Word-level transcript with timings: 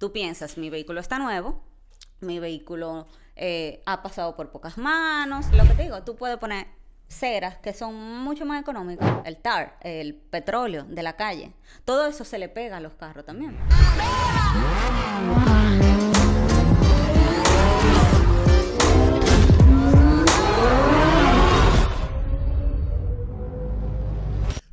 Tú 0.00 0.12
piensas, 0.12 0.56
mi 0.56 0.70
vehículo 0.70 0.98
está 0.98 1.18
nuevo, 1.18 1.62
mi 2.20 2.38
vehículo 2.38 3.06
eh, 3.36 3.82
ha 3.84 4.02
pasado 4.02 4.34
por 4.34 4.50
pocas 4.50 4.78
manos, 4.78 5.52
lo 5.52 5.62
que 5.64 5.74
te 5.74 5.82
digo, 5.82 6.02
tú 6.04 6.16
puedes 6.16 6.38
poner 6.38 6.68
ceras 7.06 7.58
que 7.58 7.74
son 7.74 7.94
mucho 8.24 8.46
más 8.46 8.62
económicas, 8.62 9.18
el 9.26 9.36
tar, 9.36 9.76
el 9.82 10.14
petróleo 10.14 10.84
de 10.84 11.02
la 11.02 11.16
calle, 11.16 11.52
todo 11.84 12.06
eso 12.06 12.24
se 12.24 12.38
le 12.38 12.48
pega 12.48 12.78
a 12.78 12.80
los 12.80 12.94
carros 12.94 13.26
también. 13.26 13.58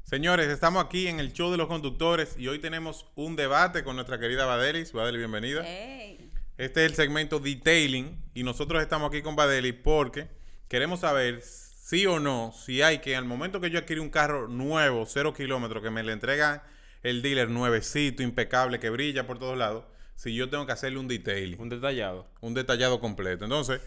Señores, 0.09 0.47
estamos 0.47 0.85
aquí 0.85 1.07
en 1.07 1.19
el 1.19 1.33
show 1.33 1.51
de 1.51 1.57
los 1.57 1.67
conductores 1.67 2.35
y 2.37 2.47
hoy 2.47 2.59
tenemos 2.59 3.05
un 3.15 3.35
debate 3.35 3.83
con 3.83 3.97
nuestra 3.97 4.17
querida 4.17 4.45
Badelis. 4.45 4.93
Badelis, 4.93 5.17
bienvenida. 5.19 5.67
Ey. 5.67 6.31
Este 6.57 6.85
es 6.85 6.91
el 6.91 6.95
segmento 6.95 7.41
Detailing 7.41 8.17
y 8.33 8.43
nosotros 8.43 8.81
estamos 8.81 9.09
aquí 9.09 9.21
con 9.21 9.35
Badelis 9.35 9.73
porque 9.73 10.29
queremos 10.69 11.01
saber 11.01 11.41
sí 11.41 12.05
o 12.05 12.21
no, 12.21 12.53
si 12.53 12.81
hay 12.81 12.99
que 12.99 13.17
al 13.17 13.25
momento 13.25 13.59
que 13.59 13.69
yo 13.69 13.79
adquirí 13.79 13.99
un 13.99 14.09
carro 14.09 14.47
nuevo, 14.47 15.05
cero 15.05 15.33
kilómetros, 15.33 15.83
que 15.83 15.89
me 15.89 16.03
le 16.03 16.13
entrega 16.13 16.63
el 17.03 17.21
dealer 17.21 17.49
nuevecito, 17.49 18.23
impecable, 18.23 18.79
que 18.79 18.89
brilla 18.89 19.27
por 19.27 19.39
todos 19.39 19.57
lados, 19.57 19.83
si 20.15 20.33
yo 20.33 20.49
tengo 20.49 20.65
que 20.65 20.71
hacerle 20.71 20.99
un 20.99 21.09
detailing, 21.09 21.59
Un 21.59 21.67
detallado. 21.67 22.29
un 22.39 22.53
detallado 22.53 23.01
completo. 23.01 23.43
Entonces, 23.43 23.81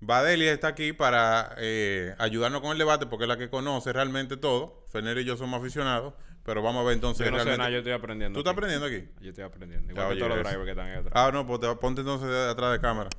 Badelis 0.00 0.48
está 0.48 0.68
aquí 0.68 0.92
para 0.92 1.54
eh, 1.58 2.14
ayudarnos 2.18 2.60
con 2.60 2.72
el 2.72 2.78
debate 2.78 3.06
porque 3.06 3.24
es 3.24 3.28
la 3.28 3.36
que 3.38 3.48
conoce 3.48 3.92
realmente 3.92 4.36
todo. 4.36 4.84
Fener 4.90 5.18
y 5.18 5.24
yo 5.24 5.36
somos 5.36 5.60
aficionados, 5.60 6.14
pero 6.44 6.62
vamos 6.62 6.82
a 6.82 6.84
ver 6.84 6.94
entonces 6.94 7.24
Yo 7.24 7.30
no 7.32 7.38
sé 7.38 7.44
realmente- 7.44 7.58
nada, 7.58 7.70
yo 7.70 7.78
estoy 7.78 7.92
aprendiendo. 7.92 8.34
¿Tú 8.36 8.40
estás 8.40 8.52
aprendiendo 8.52 8.86
aquí? 8.86 9.08
Yo 9.20 9.30
estoy 9.30 9.44
aprendiendo. 9.44 9.90
Igual 9.92 10.08
Ya, 10.08 10.14
que 10.14 10.20
todos 10.20 10.36
los 10.36 10.46
drivers 10.46 10.64
que 10.64 10.70
están 10.70 10.86
ahí 10.86 10.96
atrás. 10.98 11.12
Ah, 11.14 11.30
no, 11.32 11.46
pues 11.46 11.60
te- 11.60 11.74
ponte 11.76 12.00
entonces 12.02 12.28
de- 12.28 12.50
atrás 12.50 12.72
de 12.72 12.80
cámara. 12.80 13.10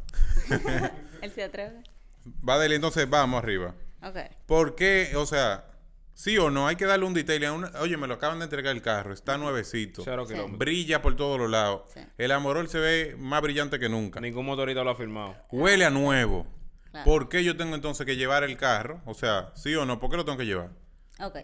¿Él 1.21 1.31
se 1.31 1.43
atreve? 1.43 1.83
Badeli, 2.23 2.75
entonces 2.75 3.09
vamos 3.09 3.41
arriba. 3.41 3.73
Ok. 4.03 4.17
¿Por 4.45 4.75
qué? 4.75 5.13
O 5.15 5.25
sea, 5.25 5.65
sí 6.13 6.37
o 6.37 6.49
no, 6.51 6.67
hay 6.67 6.75
que 6.75 6.85
darle 6.85 7.05
un 7.05 7.13
detail. 7.13 7.45
a 7.45 7.53
una- 7.53 7.71
Oye, 7.81 7.97
me 7.97 8.05
lo 8.07 8.13
acaban 8.15 8.37
de 8.39 8.45
entregar 8.45 8.75
el 8.75 8.81
carro, 8.81 9.13
está 9.13 9.37
nuevecito. 9.37 10.03
Cero 10.03 10.25
Sí. 10.27 10.35
Brilla 10.51 11.01
por 11.01 11.15
todos 11.15 11.39
los 11.39 11.49
lados. 11.49 11.81
Sí. 11.93 12.01
El 12.17 12.31
Amorol 12.31 12.67
se 12.69 12.79
ve 12.79 13.15
más 13.17 13.41
brillante 13.41 13.79
que 13.79 13.89
nunca. 13.89 14.19
Ningún 14.21 14.45
motorista 14.45 14.83
lo 14.83 14.91
ha 14.91 14.95
firmado. 14.95 15.35
Huele 15.51 15.85
a 15.85 15.89
nuevo. 15.89 16.45
Claro. 17.03 17.11
¿Por 17.11 17.29
qué 17.29 17.43
yo 17.43 17.55
tengo 17.57 17.75
entonces 17.75 18.05
que 18.05 18.15
llevar 18.15 18.43
el 18.43 18.57
carro? 18.57 19.01
O 19.05 19.13
sea, 19.13 19.51
sí 19.55 19.75
o 19.75 19.85
no, 19.85 19.99
¿por 19.99 20.09
qué 20.09 20.17
lo 20.17 20.25
tengo 20.25 20.37
que 20.37 20.45
llevar? 20.45 20.71
Ok. 21.19 21.37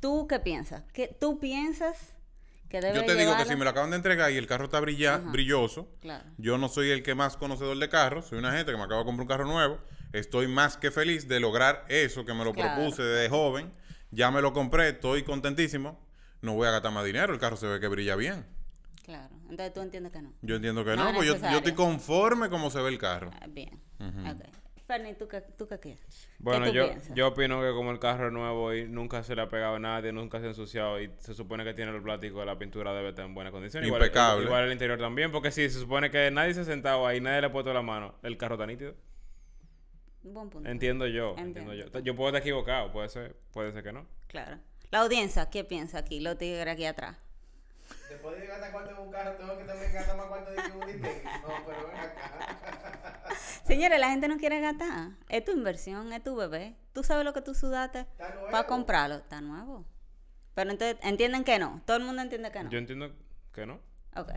¿Tú 0.00 0.26
qué 0.26 0.38
piensas? 0.40 0.82
¿Qué, 0.92 1.08
¿Tú 1.20 1.38
piensas 1.38 2.14
que 2.68 2.80
debe 2.80 2.94
Yo 2.96 3.04
te 3.04 3.14
digo 3.14 3.36
que 3.36 3.44
si 3.44 3.54
me 3.56 3.64
lo 3.64 3.70
acaban 3.70 3.90
de 3.90 3.96
entregar 3.96 4.30
y 4.32 4.36
el 4.36 4.46
carro 4.46 4.64
está 4.64 4.80
brilla- 4.80 5.18
brilloso, 5.18 5.88
Claro. 6.00 6.24
yo 6.38 6.58
no 6.58 6.68
soy 6.68 6.90
el 6.90 7.02
que 7.02 7.14
más 7.14 7.36
conocedor 7.36 7.78
de 7.78 7.88
carros, 7.88 8.26
soy 8.26 8.38
una 8.38 8.52
gente 8.52 8.72
que 8.72 8.78
me 8.78 8.84
acaba 8.84 9.00
de 9.00 9.04
comprar 9.06 9.22
un 9.22 9.28
carro 9.28 9.44
nuevo, 9.46 9.78
estoy 10.12 10.48
más 10.48 10.76
que 10.76 10.90
feliz 10.90 11.28
de 11.28 11.38
lograr 11.40 11.84
eso 11.88 12.24
que 12.24 12.34
me 12.34 12.44
lo 12.44 12.52
Claro. 12.52 12.74
propuse 12.76 13.02
desde 13.02 13.28
joven, 13.28 13.72
ya 14.10 14.30
me 14.30 14.40
lo 14.42 14.52
compré, 14.52 14.88
estoy 14.90 15.22
contentísimo, 15.22 16.00
no 16.40 16.54
voy 16.54 16.66
a 16.68 16.72
gastar 16.72 16.92
más 16.92 17.04
dinero, 17.04 17.32
el 17.32 17.38
carro 17.38 17.56
se 17.56 17.66
ve 17.66 17.78
que 17.80 17.88
brilla 17.88 18.16
bien. 18.16 18.44
Claro. 19.04 19.34
Entonces 19.50 19.72
tú 19.74 19.80
entiendes 19.82 20.12
que 20.12 20.22
no. 20.22 20.32
Yo 20.40 20.56
entiendo 20.56 20.82
que 20.84 20.96
No 20.96 21.04
no, 21.04 21.10
es 21.10 21.16
pues 21.16 21.28
yo, 21.28 21.36
yo 21.50 21.58
estoy 21.58 21.74
conforme 21.74 22.48
como 22.48 22.70
se 22.70 22.80
ve 22.80 22.88
el 22.88 22.98
carro. 22.98 23.30
Ah, 23.40 23.46
Bien. 23.48 23.78
Ok. 24.00 24.42
Fernie, 24.86 25.14
¿tú 25.14 25.26
qué, 25.26 25.40
¿tú 25.40 25.66
qué 25.66 25.78
quieres? 25.78 26.28
Bueno, 26.38 26.66
¿Qué 26.66 26.70
tú 26.70 26.76
yo, 26.76 26.88
piensas? 26.88 27.14
yo 27.14 27.28
opino 27.28 27.60
que 27.62 27.70
como 27.72 27.90
el 27.90 27.98
carro 27.98 28.26
es 28.26 28.32
nuevo 28.34 28.74
y 28.74 28.86
nunca 28.86 29.22
se 29.22 29.34
le 29.34 29.40
ha 29.40 29.48
pegado 29.48 29.76
a 29.76 29.78
nadie, 29.78 30.12
nunca 30.12 30.38
se 30.40 30.44
ha 30.44 30.48
ensuciado 30.48 31.00
y 31.00 31.10
se 31.20 31.32
supone 31.32 31.64
que 31.64 31.72
tiene 31.72 31.90
el 31.96 32.02
plástico 32.02 32.40
de 32.40 32.46
la 32.46 32.58
pintura 32.58 32.92
debe 32.92 33.08
estar 33.08 33.24
en 33.24 33.34
buena 33.34 33.50
condición. 33.50 33.82
Igual- 33.84 34.02
Impecable. 34.02 34.44
Igual, 34.44 34.64
el 34.64 34.72
interior 34.72 34.98
también, 34.98 35.32
porque 35.32 35.50
si 35.50 35.70
se 35.70 35.80
supone 35.80 36.10
que 36.10 36.30
nadie 36.30 36.52
se 36.52 36.60
ha 36.60 36.64
sentado 36.64 37.06
ahí, 37.06 37.18
nadie 37.20 37.40
le 37.40 37.46
ha 37.46 37.52
puesto 37.52 37.72
la 37.72 37.80
mano, 37.80 38.14
el 38.22 38.36
carro 38.36 38.56
está 38.56 38.66
nítido. 38.66 38.94
Buen 40.22 40.50
punto. 40.50 40.68
Entiendo 40.68 41.06
yo, 41.06 41.30
Entiendo. 41.38 41.72
entiendo 41.72 41.90
yo. 41.92 42.00
Yo 42.00 42.14
puedo 42.16 42.28
estar 42.28 42.42
equivocado, 42.42 42.92
puede 42.92 43.08
ser, 43.08 43.36
puede 43.52 43.72
ser 43.72 43.82
que 43.82 43.92
no. 43.92 44.06
Claro. 44.26 44.58
La 44.90 45.00
audiencia, 45.00 45.48
¿qué 45.50 45.64
piensa 45.64 45.98
aquí? 45.98 46.20
Los 46.20 46.36
tigres 46.38 46.66
aquí 46.66 46.84
atrás. 46.84 47.16
Después 48.10 48.38
de 48.40 48.46
gastar 48.46 48.70
cuarto 48.72 48.90
en 48.90 48.98
un 48.98 49.10
carro, 49.12 49.32
tengo 49.36 49.58
que 49.58 49.64
también 49.64 49.92
gastar 49.92 50.16
más 50.16 50.26
cuarto 50.26 50.50
de 50.50 50.56
que 50.56 50.62
un. 50.62 50.80
No, 51.44 51.64
pero 51.66 51.86
ven 51.88 51.96
acá. 51.96 52.43
Señores, 53.66 53.98
la 53.98 54.10
gente 54.10 54.28
no 54.28 54.36
quiere 54.36 54.60
gastar. 54.60 55.10
Es 55.28 55.44
tu 55.44 55.52
inversión, 55.52 56.12
es 56.12 56.22
tu 56.22 56.36
bebé. 56.36 56.76
Tú 56.92 57.02
sabes 57.02 57.24
lo 57.24 57.32
que 57.32 57.40
tú 57.40 57.54
sudaste 57.54 58.06
para 58.50 58.66
comprarlo. 58.66 59.16
Está 59.16 59.40
nuevo. 59.40 59.84
Pero 60.54 60.70
entonces 60.70 60.96
entienden 61.02 61.44
que 61.44 61.58
no. 61.58 61.82
Todo 61.86 61.96
el 61.96 62.04
mundo 62.04 62.22
entiende 62.22 62.50
que 62.52 62.62
no. 62.62 62.70
Yo 62.70 62.78
entiendo 62.78 63.10
que 63.52 63.66
no. 63.66 63.80
Ok. 64.16 64.30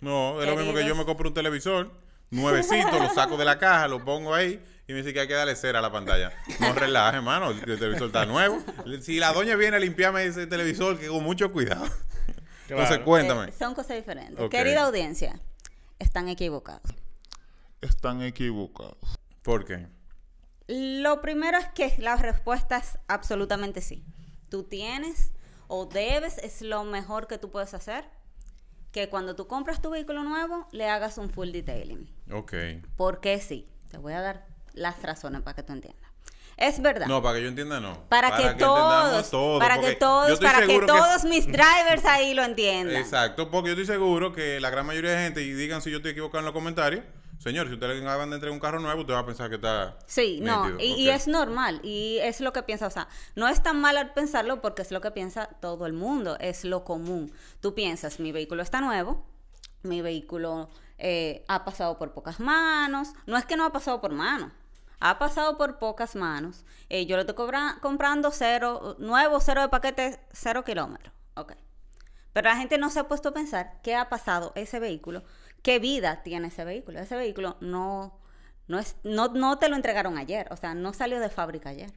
No, 0.00 0.40
es 0.42 0.48
lo 0.48 0.56
mismo 0.56 0.74
que 0.74 0.84
yo 0.84 0.94
me 0.94 1.04
compro 1.04 1.28
un 1.28 1.34
televisor, 1.34 1.90
nuevecito, 2.30 2.98
lo 2.98 3.08
saco 3.10 3.36
de 3.36 3.44
la 3.44 3.58
caja, 3.58 3.88
lo 3.88 4.04
pongo 4.04 4.34
ahí 4.34 4.62
y 4.86 4.92
me 4.92 4.98
dice 4.98 5.14
que 5.14 5.20
hay 5.20 5.28
que 5.28 5.34
darle 5.34 5.56
cera 5.56 5.78
a 5.78 5.82
la 5.82 5.90
pantalla. 5.90 6.32
No 6.60 6.74
relaje, 6.74 7.16
hermano, 7.16 7.50
el 7.50 7.60
televisor 7.60 8.08
está 8.08 8.26
nuevo. 8.26 8.62
Si 9.00 9.18
la 9.18 9.32
doña 9.32 9.56
viene 9.56 9.76
a 9.76 9.80
limpiarme 9.80 10.24
ese 10.24 10.46
televisor, 10.46 10.98
que 10.98 11.08
con 11.08 11.22
mucho 11.22 11.52
cuidado. 11.52 11.88
Entonces, 12.68 12.98
cuéntame. 12.98 13.50
Eh, 13.50 13.54
son 13.58 13.74
cosas 13.74 13.96
diferentes. 13.96 14.48
Querida 14.50 14.84
audiencia, 14.84 15.38
están 15.98 16.28
equivocados. 16.28 16.82
Están 17.86 18.22
equivocados. 18.22 19.18
¿Por 19.42 19.64
qué? 19.64 19.88
Lo 20.66 21.20
primero 21.20 21.58
es 21.58 21.66
que 21.68 21.94
la 21.98 22.16
respuesta 22.16 22.78
es 22.78 22.98
absolutamente 23.08 23.80
sí. 23.80 24.04
Tú 24.48 24.64
tienes 24.64 25.32
o 25.68 25.86
debes, 25.86 26.38
es 26.38 26.62
lo 26.62 26.84
mejor 26.84 27.26
que 27.26 27.38
tú 27.38 27.50
puedes 27.50 27.74
hacer, 27.74 28.04
que 28.92 29.08
cuando 29.08 29.34
tú 29.34 29.46
compras 29.46 29.82
tu 29.82 29.90
vehículo 29.90 30.22
nuevo, 30.22 30.68
le 30.72 30.88
hagas 30.88 31.18
un 31.18 31.28
full 31.28 31.50
detailing. 31.50 32.08
Ok. 32.32 32.54
¿Por 32.96 33.20
qué 33.20 33.40
sí? 33.40 33.68
Te 33.90 33.98
voy 33.98 34.12
a 34.12 34.20
dar 34.20 34.46
las 34.72 35.02
razones 35.02 35.42
para 35.42 35.56
que 35.56 35.62
tú 35.62 35.72
entiendas. 35.72 36.14
Es 36.56 36.80
verdad. 36.80 37.06
No, 37.06 37.20
para 37.20 37.36
que 37.36 37.42
yo 37.42 37.48
entienda, 37.48 37.80
no. 37.80 38.08
para, 38.08 38.36
que, 38.36 38.54
todos, 38.54 39.30
todo, 39.30 39.58
para 39.58 39.74
porque 39.74 39.90
que 39.90 39.96
todos, 39.96 40.38
para 40.38 40.66
que 40.66 40.78
todos 40.80 41.24
mis 41.24 41.46
drivers 41.46 42.04
ahí 42.04 42.32
lo 42.32 42.44
entiendan. 42.44 42.96
Exacto, 42.96 43.50
porque 43.50 43.70
yo 43.70 43.72
estoy 43.72 43.86
seguro 43.86 44.32
que 44.32 44.60
la 44.60 44.70
gran 44.70 44.86
mayoría 44.86 45.10
de 45.10 45.24
gente, 45.24 45.42
y 45.42 45.52
digan 45.52 45.82
si 45.82 45.90
yo 45.90 45.96
estoy 45.96 46.12
equivocado 46.12 46.38
en 46.38 46.44
los 46.44 46.54
comentarios, 46.54 47.04
señor, 47.44 47.68
si 47.68 47.74
usted 47.74 47.88
le 47.88 47.98
acaban 48.00 48.30
de 48.30 48.36
entregar 48.36 48.54
un 48.54 48.60
carro 48.60 48.80
nuevo, 48.80 49.02
usted 49.02 49.14
va 49.14 49.20
a 49.20 49.26
pensar 49.26 49.48
que 49.50 49.56
está. 49.56 49.96
Sí, 50.06 50.40
no, 50.42 50.64
nítido. 50.70 50.80
y, 50.80 51.04
y 51.04 51.08
Ok. 51.10 51.14
es 51.16 51.28
normal, 51.28 51.80
y 51.84 52.18
es 52.22 52.40
lo 52.40 52.52
que 52.52 52.62
piensa, 52.62 52.86
o 52.86 52.90
sea, 52.90 53.06
no 53.36 53.46
es 53.48 53.62
tan 53.62 53.80
mal 53.80 53.96
al 53.96 54.12
pensarlo 54.14 54.60
porque 54.60 54.82
es 54.82 54.90
lo 54.90 55.00
que 55.00 55.10
piensa 55.10 55.46
todo 55.60 55.86
el 55.86 55.92
mundo, 55.92 56.36
es 56.40 56.64
lo 56.64 56.84
común. 56.84 57.32
Tú 57.60 57.74
piensas, 57.74 58.18
mi 58.18 58.32
vehículo 58.32 58.62
está 58.62 58.80
nuevo, 58.80 59.24
mi 59.82 60.00
vehículo 60.00 60.70
eh, 60.98 61.44
ha 61.48 61.64
pasado 61.64 61.98
por 61.98 62.12
pocas 62.12 62.40
manos, 62.40 63.12
no 63.26 63.36
es 63.36 63.44
que 63.44 63.56
no 63.56 63.64
ha 63.66 63.72
pasado 63.72 64.00
por 64.00 64.12
manos, 64.12 64.50
ha 65.00 65.18
pasado 65.18 65.58
por 65.58 65.78
pocas 65.78 66.16
manos, 66.16 66.64
eh, 66.88 67.04
yo 67.06 67.16
lo 67.16 67.22
estoy 67.22 67.36
comprando 67.82 68.30
cero, 68.30 68.96
nuevo, 68.98 69.38
cero 69.40 69.60
de 69.60 69.68
paquete, 69.68 70.18
cero 70.32 70.64
kilómetros, 70.64 71.12
ok. 71.34 71.52
Pero 72.32 72.48
la 72.48 72.56
gente 72.56 72.78
no 72.78 72.90
se 72.90 72.98
ha 72.98 73.06
puesto 73.06 73.28
a 73.28 73.32
pensar 73.32 73.80
qué 73.82 73.94
ha 73.94 74.08
pasado 74.08 74.52
ese 74.56 74.80
vehículo, 74.80 75.22
qué 75.64 75.80
vida 75.80 76.22
tiene 76.22 76.48
ese 76.48 76.64
vehículo. 76.64 77.00
Ese 77.00 77.16
vehículo 77.16 77.56
no, 77.60 78.20
no, 78.68 78.78
es, 78.78 78.96
no, 79.02 79.28
no 79.28 79.58
te 79.58 79.68
lo 79.68 79.74
entregaron 79.74 80.16
ayer, 80.18 80.46
o 80.52 80.56
sea, 80.56 80.74
no 80.74 80.92
salió 80.92 81.18
de 81.18 81.30
fábrica 81.30 81.70
ayer. 81.70 81.90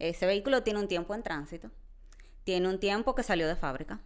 Ese 0.00 0.26
vehículo 0.26 0.64
tiene 0.64 0.80
un 0.80 0.88
tiempo 0.88 1.14
en 1.14 1.22
tránsito, 1.22 1.70
tiene 2.42 2.68
un 2.68 2.80
tiempo 2.80 3.14
que 3.14 3.22
salió 3.22 3.46
de 3.46 3.54
fábrica. 3.54 4.00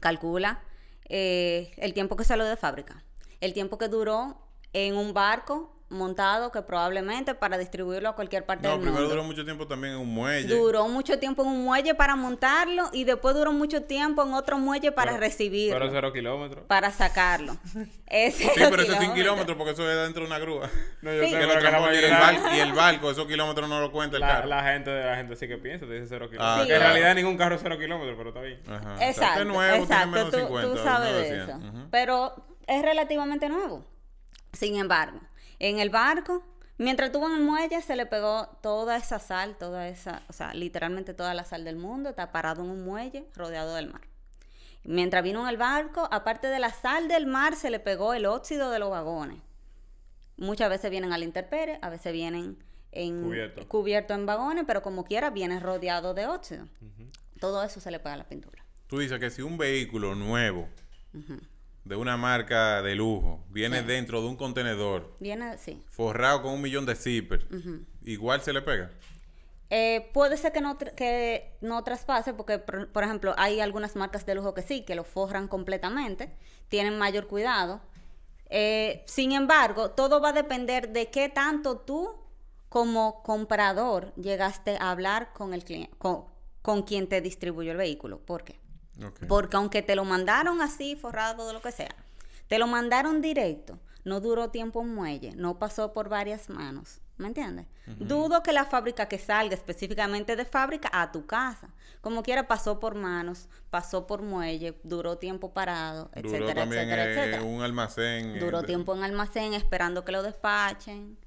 Calcula 0.00 0.62
eh, 1.08 1.72
el 1.76 1.92
tiempo 1.92 2.16
que 2.16 2.24
salió 2.24 2.44
de 2.44 2.56
fábrica, 2.56 3.04
el 3.40 3.52
tiempo 3.52 3.76
que 3.76 3.88
duró 3.88 4.48
en 4.72 4.96
un 4.96 5.12
barco 5.12 5.76
montado 5.90 6.52
que 6.52 6.62
probablemente 6.62 7.34
para 7.34 7.58
distribuirlo 7.58 8.08
a 8.10 8.14
cualquier 8.14 8.46
parte 8.46 8.62
No, 8.62 8.74
del 8.74 8.80
primero 8.80 9.00
mundo. 9.02 9.10
duró 9.16 9.24
mucho 9.24 9.44
tiempo 9.44 9.66
también 9.66 9.94
en 9.94 9.98
un 10.00 10.14
muelle. 10.14 10.46
Duró 10.54 10.86
mucho 10.88 11.18
tiempo 11.18 11.42
en 11.42 11.48
un 11.48 11.64
muelle 11.64 11.94
para 11.96 12.14
montarlo 12.16 12.88
y 12.92 13.02
después 13.04 13.34
duró 13.34 13.52
mucho 13.52 13.82
tiempo 13.82 14.22
en 14.24 14.32
otro 14.34 14.56
muelle 14.58 14.92
para 14.92 15.12
Pero- 15.12 15.20
recibirlo, 15.24 15.78
Pero 15.80 15.90
cero 15.92 16.12
kilómetros. 16.12 16.64
para 16.66 16.90
sacarlo. 16.92 17.56
Sí, 18.32 18.48
pero 18.56 18.82
eso 18.82 18.92
es 18.94 18.98
sin 18.98 19.14
kilómetros 19.14 19.56
porque 19.56 19.70
eso 19.72 19.88
es 19.88 19.96
dentro 19.96 20.22
de 20.22 20.26
una 20.28 20.38
grúa. 20.40 20.68
No, 21.02 21.12
yo 21.14 21.22
Sí. 21.24 21.30
sé, 21.30 21.38
Que 21.38 21.46
pero 21.46 21.54
lo 21.54 21.60
que 21.60 21.70
la 21.70 21.94
y, 21.94 22.04
el 22.04 22.10
barco, 22.10 22.48
y 22.54 22.58
el 22.60 22.72
barco, 22.72 23.10
esos 23.12 23.26
kilómetros 23.26 23.68
no 23.68 23.80
lo 23.80 23.92
cuenta 23.92 24.16
el 24.16 24.20
La, 24.22 24.28
carro. 24.28 24.46
la 24.48 24.62
gente, 24.64 25.04
la 25.04 25.16
gente 25.16 25.36
sí 25.36 25.46
que 25.48 25.58
piensa, 25.58 25.86
te 25.86 25.92
dice 25.94 26.06
cero 26.08 26.28
kilómetros. 26.28 26.58
Ah, 26.58 26.62
en 26.62 26.66
claro. 26.66 26.82
realidad 26.84 27.14
ningún 27.14 27.36
carro 27.36 27.54
es 27.54 27.60
cero 27.62 27.78
kilómetros, 27.78 28.16
pero 28.16 28.30
está 28.30 28.40
bien. 28.42 28.60
Ajá. 28.68 29.08
Exacto, 29.08 29.40
este 29.40 29.44
nuevo 29.44 29.62
tiene 29.72 29.84
exacto, 29.84 30.10
menos 30.10 30.30
tú, 30.30 30.38
50, 30.38 30.68
tú 30.72 30.78
sabes 30.82 31.14
de 31.14 31.24
100. 31.24 31.40
eso. 31.40 31.58
Pero 31.90 32.46
es 32.66 32.82
relativamente 32.82 33.48
nuevo. 33.48 33.84
Sin 34.52 34.76
embargo, 34.76 35.20
en 35.60 35.78
el 35.78 35.90
barco, 35.90 36.42
mientras 36.78 37.08
estuvo 37.08 37.28
en 37.28 37.36
el 37.36 37.42
muelle, 37.44 37.80
se 37.82 37.94
le 37.94 38.06
pegó 38.06 38.48
toda 38.62 38.96
esa 38.96 39.18
sal, 39.20 39.56
toda 39.56 39.88
esa, 39.88 40.22
o 40.28 40.32
sea, 40.32 40.52
literalmente 40.54 41.14
toda 41.14 41.34
la 41.34 41.44
sal 41.44 41.64
del 41.64 41.76
mundo, 41.76 42.10
está 42.10 42.32
parado 42.32 42.64
en 42.64 42.70
un 42.70 42.84
muelle 42.84 43.26
rodeado 43.36 43.74
del 43.76 43.92
mar. 43.92 44.02
Mientras 44.82 45.22
vino 45.22 45.42
en 45.42 45.48
el 45.48 45.58
barco, 45.58 46.08
aparte 46.10 46.48
de 46.48 46.58
la 46.58 46.70
sal 46.72 47.06
del 47.06 47.26
mar, 47.26 47.54
se 47.54 47.70
le 47.70 47.78
pegó 47.78 48.14
el 48.14 48.24
óxido 48.26 48.70
de 48.70 48.78
los 48.78 48.90
vagones. 48.90 49.38
Muchas 50.38 50.70
veces 50.70 50.90
vienen 50.90 51.12
a 51.12 51.18
la 51.18 51.24
intemperie, 51.26 51.78
a 51.82 51.90
veces 51.90 52.12
vienen 52.14 52.56
en 52.92 53.22
Cubierto. 53.22 53.68
cubierto 53.68 54.14
en 54.14 54.24
vagones, 54.24 54.64
pero 54.66 54.82
como 54.82 55.04
quiera 55.04 55.28
viene 55.30 55.60
rodeado 55.60 56.14
de 56.14 56.26
óxido. 56.26 56.66
Todo 57.38 57.62
eso 57.62 57.78
se 57.80 57.90
le 57.90 57.98
pega 57.98 58.14
a 58.14 58.16
la 58.16 58.24
pintura. 58.28 58.64
Tú 58.86 58.98
dices 58.98 59.20
que 59.20 59.30
si 59.30 59.42
un 59.42 59.58
vehículo 59.58 60.14
nuevo 60.14 60.68
de 61.84 61.96
una 61.96 62.16
marca 62.16 62.82
de 62.82 62.94
lujo 62.94 63.44
viene 63.48 63.80
Sí. 63.80 63.86
dentro 63.86 64.20
de 64.20 64.28
un 64.28 64.36
contenedor 64.36 65.16
Viene, 65.20 65.56
sí. 65.58 65.82
forrado 65.90 66.42
con 66.42 66.52
un 66.52 66.60
millón 66.62 66.86
de 66.86 66.94
zippers, 66.94 67.44
igual 68.04 68.42
se 68.42 68.52
le 68.52 68.62
pega. 68.62 68.90
Eh, 69.72 70.10
puede 70.12 70.36
ser 70.36 70.52
que 70.52 70.60
no, 70.60 70.76
que 70.78 71.52
no 71.60 71.82
traspase, 71.84 72.34
porque, 72.34 72.58
por, 72.58 72.88
por 72.88 73.04
ejemplo, 73.04 73.34
hay 73.38 73.60
algunas 73.60 73.94
marcas 73.96 74.26
de 74.26 74.34
lujo 74.34 74.52
que 74.52 74.62
sí, 74.62 74.82
que 74.84 74.94
lo 74.96 75.04
forran 75.04 75.46
completamente, 75.48 76.32
tienen 76.68 76.98
mayor 76.98 77.28
cuidado. 77.28 77.80
Eh, 78.50 79.04
sin 79.06 79.30
embargo, 79.32 79.90
todo 79.92 80.20
va 80.20 80.30
a 80.30 80.32
depender 80.32 80.88
de 80.90 81.08
qué 81.10 81.28
tanto 81.28 81.78
tú, 81.78 82.10
como 82.68 83.22
comprador, 83.22 84.12
llegaste 84.16 84.76
a 84.80 84.90
hablar 84.90 85.32
con 85.32 85.54
el 85.54 85.64
cliente, 85.64 85.90
con, 85.98 86.24
con 86.62 86.82
quien 86.82 87.08
te 87.08 87.20
distribuyó 87.20 87.70
el 87.72 87.76
vehículo. 87.78 88.18
¿Por 88.18 88.42
qué? 88.44 88.59
Porque 89.28 89.56
aunque 89.56 89.82
te 89.82 89.94
lo 89.96 90.04
mandaron 90.04 90.60
así, 90.62 90.96
forrado 90.96 91.46
de 91.46 91.52
lo 91.52 91.62
que 91.62 91.72
sea, 91.72 91.94
te 92.48 92.58
lo 92.58 92.66
mandaron 92.66 93.20
directo, 93.22 93.78
no 94.04 94.20
duró 94.20 94.50
tiempo 94.50 94.82
en 94.82 94.94
muelle, 94.94 95.32
no 95.36 95.58
pasó 95.58 95.92
por 95.92 96.08
varias 96.08 96.48
manos. 96.48 97.00
¿Me 97.16 97.26
entiendes? 97.28 97.66
Dudo 97.86 98.42
que 98.42 98.54
la 98.54 98.64
fábrica 98.64 99.06
que 99.06 99.18
salga 99.18 99.54
específicamente 99.54 100.36
de 100.36 100.46
fábrica 100.46 100.88
a 100.90 101.12
tu 101.12 101.26
casa. 101.26 101.68
Como 102.00 102.22
quiera, 102.22 102.48
pasó 102.48 102.80
por 102.80 102.94
manos, 102.94 103.50
pasó 103.68 104.06
por 104.06 104.22
muelle, 104.22 104.80
duró 104.84 105.18
tiempo 105.18 105.52
parado, 105.52 106.10
Duró 106.14 106.28
etcétera, 106.28 106.54
también 106.62 106.88
etcétera, 106.88 107.04
eh, 107.04 107.12
etcétera. 107.12 107.42
un 107.42 107.60
almacén. 107.60 108.36
eh, 108.36 108.40
Duró 108.40 108.62
tiempo 108.62 108.94
en 108.96 109.02
almacén 109.02 109.52
esperando 109.52 110.02
que 110.02 110.12
lo 110.12 110.22
despachen. 110.22 111.18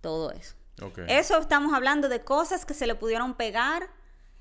Todo 0.00 0.32
eso. 0.32 0.54
Ok. 0.82 1.00
Eso 1.06 1.38
estamos 1.38 1.74
hablando 1.74 2.08
de 2.08 2.24
cosas 2.24 2.64
que 2.64 2.72
se 2.72 2.86
le 2.86 2.94
pudieron 2.94 3.34
pegar 3.34 3.90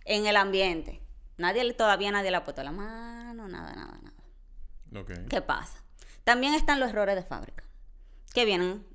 en 0.06 0.28
el 0.28 0.38
ambiente. 0.38 1.02
Nadie 1.38 1.74
todavía 1.74 2.12
nadie 2.12 2.32
le 2.32 2.38
ha 2.38 2.44
puesto 2.44 2.64
la 2.64 2.72
mano, 2.72 3.48
nada, 3.48 3.74
nada, 3.74 3.98
nada. 4.02 5.06
¿Qué 5.30 5.42
pasa? 5.42 5.84
También 6.24 6.54
están 6.54 6.80
los 6.80 6.90
errores 6.90 7.16
de 7.16 7.24
fábrica. 7.24 7.64
Que 8.34 8.46
vienen, 8.46 8.86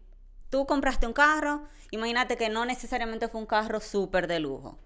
tú 0.49 0.67
compraste 0.67 1.06
un 1.06 1.12
carro, 1.12 1.64
imagínate 1.90 2.37
que 2.37 2.49
no 2.49 2.64
necesariamente 2.64 3.29
fue 3.29 3.40
un 3.40 3.46
carro 3.46 3.81
súper 3.81 4.26
de 4.29 4.38
lujo. 4.40 4.79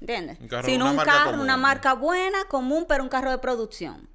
¿Entiendes? 0.00 0.38
Un 0.40 0.48
carro- 0.48 0.66
Sino 0.66 0.84
una 0.84 0.90
un 0.90 0.96
marca 0.96 1.12
carro, 1.12 1.30
común. 1.32 1.40
una 1.44 1.56
marca 1.56 1.94
buena, 1.94 2.44
común, 2.44 2.84
pero 2.88 3.02
un 3.02 3.08
carro 3.08 3.30
de 3.30 3.38
producción. 3.38 4.08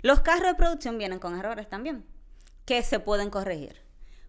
Los 0.00 0.20
carros 0.20 0.46
de 0.48 0.54
producción 0.54 0.98
vienen 0.98 1.18
con 1.18 1.38
errores 1.38 1.68
también, 1.68 2.04
que 2.64 2.82
se 2.82 2.98
pueden 2.98 3.30
corregir. 3.30 3.81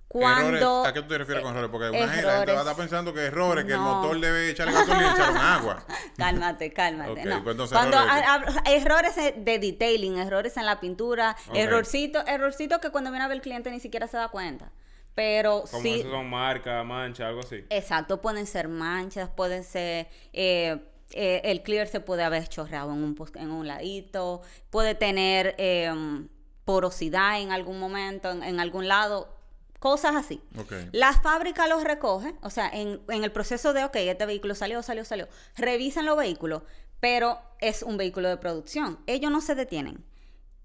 Cuando, 0.07 0.57
Errores, 0.57 0.89
¿A 0.89 0.93
qué 0.93 1.01
tú 1.01 1.07
te 1.07 1.17
refieres 1.17 1.43
con 1.43 1.53
errores? 1.53 1.71
Porque 1.71 1.89
una 1.89 2.07
gente 2.13 2.25
va 2.27 2.41
a 2.41 2.43
estar 2.61 2.75
pensando 2.75 3.13
que 3.15 3.21
errores, 3.21 3.65
que 3.65 3.73
el 3.73 3.79
motor 3.79 4.19
debe 4.19 4.51
echarle 4.51 4.71
gasolina 4.73 5.07
y 5.09 5.13
echaron 5.13 5.37
agua. 5.37 5.85
Cálmate, 6.17 6.71
cálmate. 6.71 7.25
No. 7.25 7.43
pues 7.43 7.53
entonces 7.53 7.75
Cuando 7.75 7.97
errores 7.97 9.15
errores 9.15 9.15
de 9.15 9.59
detailing, 9.59 10.19
errores 10.19 10.55
en 10.57 10.67
la 10.67 10.79
pintura, 10.79 11.35
Ok. 11.49 11.55
errorcito, 11.55 12.23
errorcito 12.27 12.79
que 12.79 12.91
cuando 12.91 13.09
viene 13.09 13.25
a 13.25 13.27
ver 13.27 13.37
el 13.37 13.41
cliente 13.41 13.71
ni 13.71 13.79
siquiera 13.79 14.07
se 14.07 14.17
da 14.17 14.27
cuenta. 14.27 14.71
Pero 15.15 15.63
Como 15.69 15.81
sí, 15.83 15.99
esos 15.99 16.11
son 16.11 16.29
marcas, 16.29 16.85
mancha, 16.85 17.27
algo 17.27 17.39
así. 17.41 17.65
exacto, 17.69 18.21
pueden 18.21 18.45
ser 18.45 18.67
manchas, 18.67 19.29
pueden 19.29 19.63
ser 19.63 20.07
eh, 20.33 20.79
eh, 21.11 21.41
el 21.45 21.61
clear 21.61 21.87
se 21.87 21.99
puede 21.99 22.23
haber 22.23 22.47
chorreado 22.47 22.91
en 22.93 23.03
un 23.03 23.15
en 23.35 23.51
un 23.51 23.67
ladito, 23.67 24.41
puede 24.69 24.95
tener 24.95 25.53
em, 25.57 26.27
porosidad 26.65 27.39
en 27.41 27.51
algún 27.51 27.79
momento, 27.79 28.31
en, 28.31 28.41
en 28.43 28.59
algún 28.59 28.87
lado, 28.87 29.35
cosas 29.83 30.15
así. 30.15 30.41
Ok. 30.57 30.71
La 30.93 31.11
fábrica 31.11 31.67
los 31.67 31.83
recoge, 31.83 32.35
o 32.41 32.49
sea, 32.49 32.69
en, 32.69 33.01
en 33.09 33.25
el 33.25 33.33
proceso 33.33 33.73
de, 33.73 33.83
ok, 33.83 33.97
este 33.97 34.25
vehículo 34.25 34.55
salió, 34.55 34.81
salió, 34.81 35.03
salió, 35.03 35.27
revisan 35.57 36.05
los 36.05 36.15
vehículos, 36.15 36.61
pero 37.01 37.37
es 37.59 37.83
un 37.83 37.97
vehículo 37.97 38.29
de 38.29 38.37
producción. 38.37 38.99
Ellos 39.07 39.29
no 39.29 39.41
se 39.41 39.55
detienen 39.55 40.05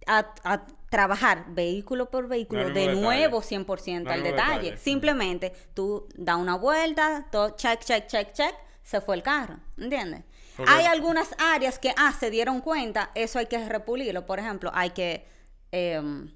a, 0.07 0.25
a 0.45 0.65
trabajar 0.89 1.47
vehículo 1.49 2.11
por 2.11 2.29
vehículo 2.29 2.69
No 2.69 2.75
de 2.75 2.95
nuevo 2.95 3.41
detalle. 3.41 3.65
100% 3.65 4.03
No 4.05 4.11
al 4.13 4.23
detalle. 4.23 4.55
detalle. 4.63 4.77
Simplemente 4.77 5.53
tú 5.75 6.07
da 6.15 6.37
una 6.37 6.55
vuelta, 6.55 7.27
todo, 7.33 7.57
check, 7.57 7.81
check, 7.81 8.07
check, 8.07 8.33
check, 8.33 8.55
se 8.85 9.01
fue 9.01 9.17
el 9.17 9.25
carro, 9.25 9.59
¿entiendes? 9.77 10.23
Hay 10.65 10.85
algunas 10.85 11.35
áreas 11.39 11.81
que, 11.81 11.93
ah, 11.97 12.15
se 12.17 12.31
dieron 12.31 12.61
cuenta, 12.61 13.11
eso 13.17 13.41
hay 13.41 13.47
que 13.47 13.69
repulirlo. 13.69 14.27
Por 14.27 14.39
ejemplo, 14.39 14.71
hay 14.73 14.91
que 14.91 15.27
em, 15.73 16.33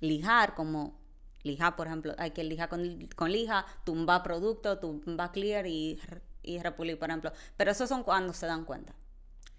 lijar, 0.00 0.56
como 0.56 1.03
lijar, 1.44 1.76
por 1.76 1.86
ejemplo, 1.86 2.14
hay 2.18 2.32
que 2.32 2.42
lijar 2.42 2.68
con, 2.68 3.08
con 3.14 3.30
lija, 3.30 3.64
tumba 3.84 4.22
producto, 4.24 4.78
tumba 4.80 5.30
clear 5.30 5.66
y, 5.66 6.00
y 6.42 6.58
repulir, 6.58 6.98
por 6.98 7.08
ejemplo. 7.10 7.32
Pero 7.56 7.70
eso 7.70 7.86
son 7.86 8.02
cuando 8.02 8.32
se 8.32 8.46
dan 8.46 8.64
cuenta. 8.64 8.94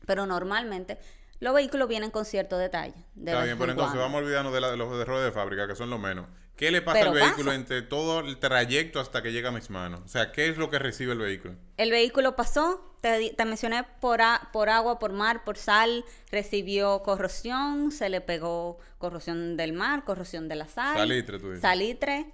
Pero 0.05 0.25
normalmente 0.25 0.99
los 1.39 1.53
vehículos 1.53 1.87
vienen 1.87 2.11
con 2.11 2.25
cierto 2.25 2.57
detalle. 2.57 2.93
de 3.15 3.31
Está 3.31 3.43
bien, 3.43 3.53
en 3.53 3.57
pero 3.59 3.71
entonces 3.71 3.93
cuando. 3.93 4.01
vamos 4.01 4.21
a 4.21 4.23
olvidarnos 4.25 4.53
de, 4.53 4.61
la- 4.61 4.71
de 4.71 4.77
los 4.77 4.93
errores 5.01 5.23
de 5.25 5.31
fábrica, 5.31 5.67
que 5.67 5.75
son 5.75 5.89
lo 5.89 5.97
menos. 5.97 6.27
¿Qué 6.55 6.71
le 6.71 6.81
pasa 6.81 6.99
Pero 6.99 7.11
al 7.11 7.15
vehículo 7.15 7.45
pasa. 7.47 7.55
entre 7.55 7.81
todo 7.81 8.21
el 8.21 8.37
trayecto 8.37 8.99
hasta 8.99 9.21
que 9.21 9.31
llega 9.33 9.49
a 9.49 9.51
mis 9.51 9.69
manos? 9.69 10.01
O 10.05 10.07
sea, 10.07 10.31
¿qué 10.31 10.47
es 10.47 10.57
lo 10.57 10.69
que 10.69 10.79
recibe 10.79 11.11
el 11.13 11.19
vehículo? 11.19 11.55
El 11.77 11.91
vehículo 11.91 12.35
pasó, 12.37 12.95
te, 13.01 13.35
mencioné 13.45 13.83
por, 13.99 14.21
a- 14.21 14.49
por 14.53 14.69
agua, 14.69 14.97
por 14.97 15.11
mar, 15.11 15.43
por 15.43 15.57
sal, 15.57 16.05
recibió 16.31 17.03
corrosión, 17.03 17.91
se 17.91 18.07
le 18.09 18.21
pegó 18.21 18.77
corrosión 18.97 19.57
del 19.57 19.73
mar, 19.73 20.05
corrosión 20.05 20.47
de 20.47 20.55
la 20.55 20.67
sal. 20.69 20.95
Salitre, 20.97 21.39
tú 21.39 21.47
dices. 21.47 21.61
Salitre, 21.61 22.31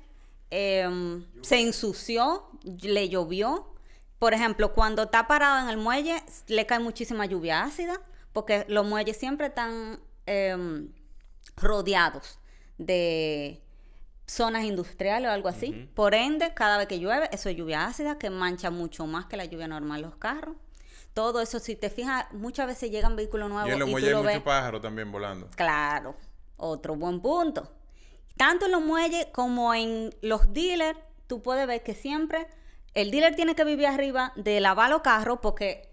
em, 0.51 1.25
se 1.41 1.59
ensució, 1.59 2.47
le 2.63 3.09
llovió. 3.09 3.74
Por 4.19 4.35
ejemplo, 4.35 4.74
cuando 4.74 5.03
está 5.03 5.27
parado 5.27 5.63
en 5.63 5.69
el 5.69 5.77
muelle, 5.77 6.21
le 6.47 6.67
cae 6.67 6.77
muchísima 6.79 7.25
lluvia 7.25 7.63
ácida, 7.63 8.00
porque 8.33 8.65
los 8.67 8.85
muelles 8.85 9.17
siempre 9.17 9.47
están 9.47 10.00
em, 10.27 10.89
rodeados 11.57 12.38
de 12.77 13.62
zonas 14.31 14.63
industriales 14.63 15.29
o 15.29 15.33
algo 15.33 15.49
así. 15.49 15.89
Por 15.93 16.15
ende, 16.15 16.53
cada 16.53 16.77
vez 16.77 16.87
que 16.87 16.99
llueve, 16.99 17.29
eso 17.33 17.49
es 17.49 17.55
lluvia 17.57 17.85
ácida 17.85 18.17
que 18.17 18.29
mancha 18.29 18.71
mucho 18.71 19.05
más 19.05 19.25
que 19.25 19.35
la 19.35 19.43
lluvia 19.45 19.67
normal 19.67 20.01
los 20.01 20.15
carros. 20.15 20.55
Todo 21.13 21.41
eso, 21.41 21.59
si 21.59 21.75
te 21.75 21.89
fijas, 21.89 22.31
muchas 22.31 22.67
veces 22.67 22.89
llegan 22.89 23.17
vehículos 23.17 23.49
nuevos 23.49 23.69
y 23.69 23.73
en 23.73 23.79
los 23.79 23.89
y 23.89 23.91
muelles 23.91 24.15
hay 24.15 24.23
muchos 24.23 24.43
pájaros 24.43 24.81
también 24.81 25.11
volando. 25.11 25.49
Claro, 25.57 26.15
otro 26.55 26.95
buen 26.95 27.19
punto. 27.19 27.73
Tanto 28.37 28.67
en 28.67 28.71
los 28.71 28.81
muelles 28.81 29.27
como 29.33 29.73
en 29.73 30.15
los 30.21 30.53
dealers, 30.53 30.97
tú 31.27 31.41
puedes 31.41 31.67
ver 31.67 31.83
que 31.83 31.93
siempre 31.93 32.47
el 32.93 33.11
dealer 33.11 33.35
tiene 33.35 33.53
que 33.53 33.65
vivir 33.65 33.87
arriba 33.87 34.31
de 34.37 34.61
lavar 34.61 34.89
los 34.89 35.01
carros 35.01 35.39
porque 35.41 35.89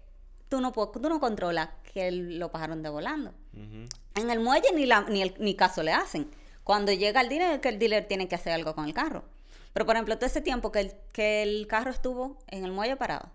tú 0.47 0.61
no, 0.61 0.71
tú 0.71 1.09
no 1.09 1.19
controlas 1.19 1.69
que 1.91 2.09
los 2.09 2.49
pájaros 2.51 2.81
de 2.81 2.87
volando. 2.87 3.33
En 3.53 4.29
el 4.29 4.39
muelle 4.39 4.69
ni, 4.73 4.85
la, 4.85 5.01
ni, 5.01 5.23
el, 5.23 5.35
ni 5.39 5.55
caso 5.55 5.83
le 5.83 5.91
hacen. 5.91 6.31
Cuando 6.69 6.91
llega 6.91 7.21
el 7.21 7.29
dealer, 7.29 7.61
que 7.61 7.69
el 7.69 7.79
dealer 7.79 8.07
tiene 8.07 8.27
que 8.27 8.35
hacer 8.35 8.53
algo 8.53 8.75
con 8.75 8.85
el 8.85 8.93
carro. 8.93 9.23
Pero, 9.73 9.87
por 9.87 9.95
ejemplo, 9.95 10.15
todo 10.17 10.27
ese 10.27 10.39
tiempo 10.39 10.71
que 10.71 10.81
el, 10.81 10.93
que 11.11 11.41
el 11.41 11.65
carro 11.65 11.89
estuvo 11.89 12.37
en 12.45 12.63
el 12.63 12.71
muelle 12.71 12.95
parado, 12.95 13.31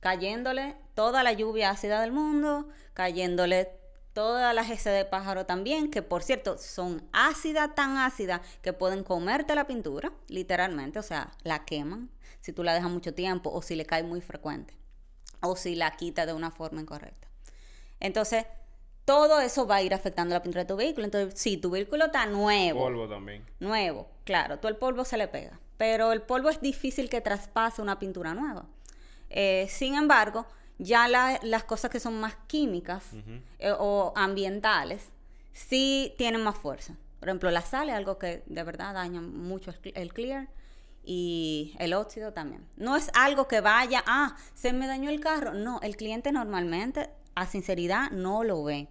cayéndole 0.00 0.74
toda 0.94 1.22
la 1.22 1.32
lluvia 1.32 1.70
ácida 1.70 2.00
del 2.00 2.10
mundo, 2.10 2.68
cayéndole 2.92 3.70
todas 4.12 4.52
las 4.52 4.70
heces 4.70 4.92
de 4.92 5.04
pájaro 5.04 5.46
también, 5.46 5.88
que 5.88 6.02
por 6.02 6.24
cierto 6.24 6.58
son 6.58 7.08
ácidas, 7.12 7.76
tan 7.76 7.96
ácidas 7.96 8.40
que 8.60 8.72
pueden 8.72 9.04
comerte 9.04 9.54
la 9.54 9.68
pintura, 9.68 10.12
literalmente, 10.26 10.98
o 10.98 11.04
sea, 11.04 11.30
la 11.44 11.64
queman 11.64 12.10
si 12.40 12.52
tú 12.52 12.64
la 12.64 12.74
dejas 12.74 12.90
mucho 12.90 13.14
tiempo 13.14 13.52
o 13.52 13.62
si 13.62 13.76
le 13.76 13.86
cae 13.86 14.02
muy 14.02 14.20
frecuente 14.20 14.76
o 15.42 15.54
si 15.54 15.76
la 15.76 15.92
quita 15.92 16.26
de 16.26 16.32
una 16.32 16.50
forma 16.50 16.80
incorrecta. 16.80 17.28
Entonces, 18.00 18.46
todo 19.04 19.40
eso 19.40 19.66
va 19.66 19.76
a 19.76 19.82
ir 19.82 19.92
afectando 19.94 20.34
la 20.34 20.42
pintura 20.42 20.62
de 20.64 20.68
tu 20.68 20.76
vehículo. 20.76 21.04
Entonces, 21.04 21.38
si 21.38 21.56
tu 21.56 21.70
vehículo 21.70 22.06
está 22.06 22.26
nuevo, 22.26 22.80
Polvo 22.80 23.08
también. 23.08 23.44
nuevo, 23.60 24.08
claro, 24.24 24.58
todo 24.58 24.68
el 24.70 24.76
polvo 24.76 25.04
se 25.04 25.16
le 25.16 25.28
pega. 25.28 25.58
Pero 25.76 26.12
el 26.12 26.22
polvo 26.22 26.48
es 26.50 26.60
difícil 26.60 27.08
que 27.10 27.20
traspase 27.20 27.82
una 27.82 27.98
pintura 27.98 28.32
nueva. 28.34 28.64
Eh, 29.30 29.66
sin 29.68 29.94
embargo, 29.96 30.46
ya 30.78 31.08
la- 31.08 31.40
las 31.42 31.64
cosas 31.64 31.90
que 31.90 32.00
son 32.00 32.18
más 32.20 32.36
químicas 32.46 33.04
eh, 33.58 33.72
o 33.78 34.12
ambientales 34.16 35.08
sí 35.52 36.14
tienen 36.18 36.42
más 36.42 36.56
fuerza. 36.56 36.94
Por 37.20 37.28
ejemplo, 37.28 37.50
la 37.50 37.62
sal 37.62 37.88
es 37.88 37.94
algo 37.94 38.18
que 38.18 38.42
de 38.46 38.62
verdad 38.62 38.94
daña 38.94 39.20
mucho 39.20 39.70
el, 39.70 39.92
el 39.94 40.12
clear 40.12 40.48
y 41.04 41.74
el 41.78 41.94
óxido 41.94 42.32
también. 42.32 42.66
No 42.76 42.96
es 42.96 43.10
algo 43.14 43.46
que 43.48 43.60
vaya, 43.60 44.02
ah, 44.06 44.36
se 44.54 44.72
me 44.72 44.86
dañó 44.86 45.10
el 45.10 45.20
carro. 45.20 45.54
No, 45.54 45.80
el 45.82 45.96
cliente 45.96 46.32
normalmente, 46.32 47.10
a 47.34 47.46
sinceridad, 47.46 48.10
no 48.10 48.44
lo 48.44 48.62
ve. 48.64 48.88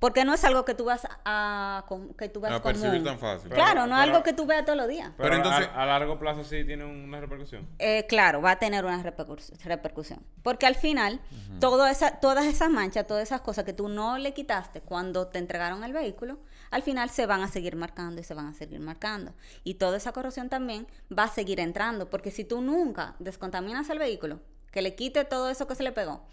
Porque 0.00 0.24
no 0.24 0.32
es 0.34 0.42
algo 0.44 0.64
que 0.64 0.74
tú 0.74 0.86
vas 0.86 1.06
a, 1.26 1.84
que 2.18 2.28
tú 2.30 2.40
vas 2.40 2.50
A 2.52 2.62
percibir 2.62 2.90
común. 2.90 3.04
tan 3.04 3.18
fácil. 3.18 3.50
Claro, 3.50 3.82
Pero- 3.82 3.86
no 3.86 3.96
es 3.96 4.02
algo 4.02 4.22
que 4.22 4.32
tú 4.32 4.46
veas 4.46 4.64
todos 4.64 4.78
los 4.78 4.88
días. 4.88 5.10
Pero, 5.16 5.28
Pero 5.28 5.36
entonces- 5.36 5.68
a, 5.74 5.82
a 5.82 5.86
largo 5.86 6.18
plazo 6.18 6.42
sí 6.42 6.64
tiene 6.64 6.84
una 6.86 7.20
repercusión. 7.20 7.68
Eh, 7.78 8.06
claro, 8.08 8.40
va 8.40 8.52
a 8.52 8.58
tener 8.58 8.84
una 8.84 9.02
repercus- 9.02 9.52
repercusión. 9.62 10.24
Porque 10.42 10.66
al 10.66 10.74
final, 10.74 11.20
todo 11.60 11.86
esa, 11.86 12.18
todas 12.18 12.46
esas 12.46 12.70
manchas, 12.70 13.06
todas 13.06 13.22
esas 13.24 13.42
cosas 13.42 13.64
que 13.64 13.74
tú 13.74 13.88
no 13.90 14.16
le 14.16 14.32
quitaste 14.32 14.80
cuando 14.80 15.28
te 15.28 15.38
entregaron 15.38 15.84
el 15.84 15.92
vehículo, 15.92 16.38
al 16.70 16.82
final 16.82 17.10
se 17.10 17.26
van 17.26 17.42
a 17.42 17.48
seguir 17.48 17.76
marcando 17.76 18.22
y 18.22 18.24
se 18.24 18.32
van 18.32 18.46
a 18.46 18.54
seguir 18.54 18.80
marcando. 18.80 19.34
Y 19.64 19.74
toda 19.74 19.98
esa 19.98 20.12
corrosión 20.12 20.48
también 20.48 20.86
va 21.16 21.24
a 21.24 21.28
seguir 21.28 21.60
entrando. 21.60 22.08
Porque 22.08 22.30
si 22.30 22.44
tú 22.44 22.62
nunca 22.62 23.16
descontaminas 23.18 23.90
el 23.90 23.98
vehículo, 23.98 24.40
que 24.72 24.80
le 24.80 24.94
quite 24.94 25.26
todo 25.26 25.50
eso 25.50 25.66
que 25.66 25.74
se 25.74 25.82
le 25.82 25.92
pegó, 25.92 26.24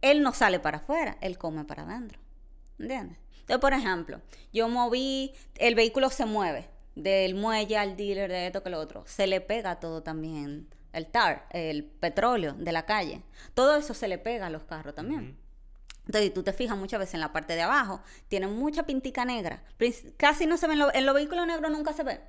él 0.00 0.22
no 0.22 0.32
sale 0.32 0.60
para 0.60 0.78
afuera, 0.78 1.16
él 1.20 1.38
come 1.38 1.64
para 1.64 1.82
adentro. 1.82 2.20
¿Entiendes? 2.78 3.18
Entonces, 3.40 3.60
por 3.60 3.72
ejemplo, 3.72 4.20
yo 4.52 4.68
moví, 4.68 5.32
el 5.56 5.74
vehículo 5.74 6.10
se 6.10 6.26
mueve 6.26 6.68
del 6.94 7.34
muelle 7.34 7.76
al 7.76 7.96
dealer, 7.96 8.30
de 8.30 8.46
esto 8.46 8.62
que 8.62 8.70
lo 8.70 8.80
otro. 8.80 9.04
Se 9.06 9.26
le 9.26 9.40
pega 9.40 9.78
todo 9.80 10.02
también. 10.02 10.68
El 10.92 11.06
tar, 11.06 11.46
el 11.50 11.84
petróleo 11.84 12.54
de 12.54 12.72
la 12.72 12.86
calle. 12.86 13.22
Todo 13.54 13.76
eso 13.76 13.94
se 13.94 14.08
le 14.08 14.18
pega 14.18 14.46
a 14.46 14.50
los 14.50 14.64
carros 14.64 14.94
también. 14.94 15.38
Entonces, 16.06 16.32
tú 16.32 16.42
te 16.42 16.52
fijas 16.52 16.76
muchas 16.76 17.00
veces 17.00 17.14
en 17.14 17.20
la 17.20 17.32
parte 17.32 17.54
de 17.54 17.62
abajo, 17.62 18.00
tienen 18.28 18.56
mucha 18.56 18.84
pintica 18.84 19.24
negra. 19.24 19.62
Casi 20.16 20.46
no 20.46 20.56
se 20.56 20.68
ven, 20.68 20.80
en 20.94 21.06
los 21.06 21.14
vehículos 21.14 21.46
negros 21.46 21.70
nunca 21.70 21.92
se 21.92 22.04
ve, 22.04 22.20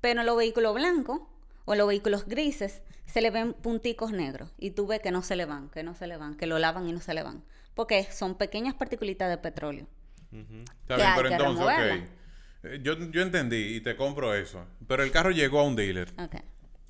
pero 0.00 0.20
en 0.20 0.26
los 0.26 0.36
vehículos 0.36 0.74
blancos 0.74 1.20
o 1.68 1.74
los 1.74 1.86
vehículos 1.88 2.26
grises 2.26 2.82
se 3.06 3.20
le 3.20 3.30
ven 3.30 3.52
punticos 3.52 4.12
negros 4.12 4.50
y 4.58 4.70
tú 4.72 4.86
ves 4.86 5.00
que 5.00 5.10
no 5.10 5.22
se 5.22 5.36
le 5.36 5.44
van, 5.44 5.68
que 5.70 5.82
no 5.82 5.94
se 5.94 6.06
le 6.06 6.16
van, 6.16 6.34
que 6.36 6.46
lo 6.46 6.58
lavan 6.58 6.88
y 6.88 6.92
no 6.92 7.00
se 7.00 7.14
le 7.14 7.22
van, 7.22 7.42
porque 7.74 8.04
son 8.04 8.36
pequeñas 8.36 8.74
partículas 8.74 9.16
de 9.30 9.38
petróleo. 9.38 9.86
Está 10.32 10.96
que 10.96 11.02
bien, 11.02 11.06
hay 11.08 11.16
pero 11.16 11.28
entonces, 11.30 11.64
ok. 11.64 11.70
removerla. 11.70 12.08
Eh, 12.64 12.80
Yo, 12.82 12.98
yo 13.10 13.22
entendí 13.22 13.76
y 13.76 13.80
te 13.80 13.96
compro 13.96 14.34
eso. 14.34 14.66
Pero 14.86 15.02
el 15.02 15.10
carro 15.10 15.30
llegó 15.30 15.60
a 15.60 15.64
un 15.64 15.76
dealer 15.76 16.08
Ok. 16.18 16.36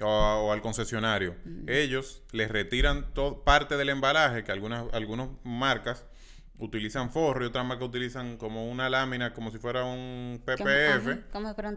o, 0.02 0.50
al 0.52 0.60
concesionario. 0.62 1.36
Ellos 1.66 2.22
les 2.32 2.50
retiran 2.50 3.12
parte 3.44 3.76
del 3.76 3.90
embalaje, 3.90 4.44
que 4.44 4.50
algunas, 4.52 4.92
algunas 4.92 5.28
marcas 5.44 6.04
utilizan 6.58 7.10
forro 7.10 7.44
y 7.44 7.48
otras 7.48 7.64
marcas 7.64 7.86
utilizan 7.88 8.36
como 8.38 8.68
una 8.68 8.88
lámina, 8.88 9.32
como 9.34 9.50
si 9.52 9.58
fuera 9.58 9.84
un 9.84 10.40
¿Cómo- 10.44 10.56
PPF. 10.56 11.08
ajá, 11.10 11.20
¿Cómo 11.32 11.48
es 11.50 11.54
para 11.54 11.68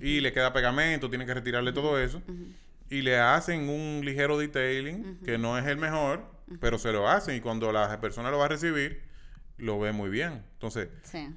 y 0.00 0.20
le 0.20 0.32
queda 0.32 0.52
pegamento, 0.52 1.08
tienen 1.08 1.26
que 1.26 1.34
retirarle 1.34 1.72
todo 1.72 1.98
eso. 1.98 2.22
Y 2.90 3.02
le 3.02 3.18
hacen 3.18 3.68
un 3.68 4.02
ligero 4.04 4.38
detailing, 4.38 5.18
que 5.24 5.38
no 5.38 5.56
es 5.58 5.66
el 5.66 5.76
mejor, 5.78 6.24
pero 6.60 6.78
se 6.78 6.92
lo 6.92 7.08
hacen. 7.08 7.36
Y 7.36 7.40
cuando 7.40 7.72
la 7.72 8.00
persona 8.00 8.30
lo 8.30 8.38
va 8.38 8.46
a 8.46 8.48
recibir, 8.48 9.02
lo 9.56 9.78
ve 9.80 9.92
muy 9.92 10.10
bien. 10.10 10.42
Entonces, 10.54 10.88
Sí. 11.02 11.28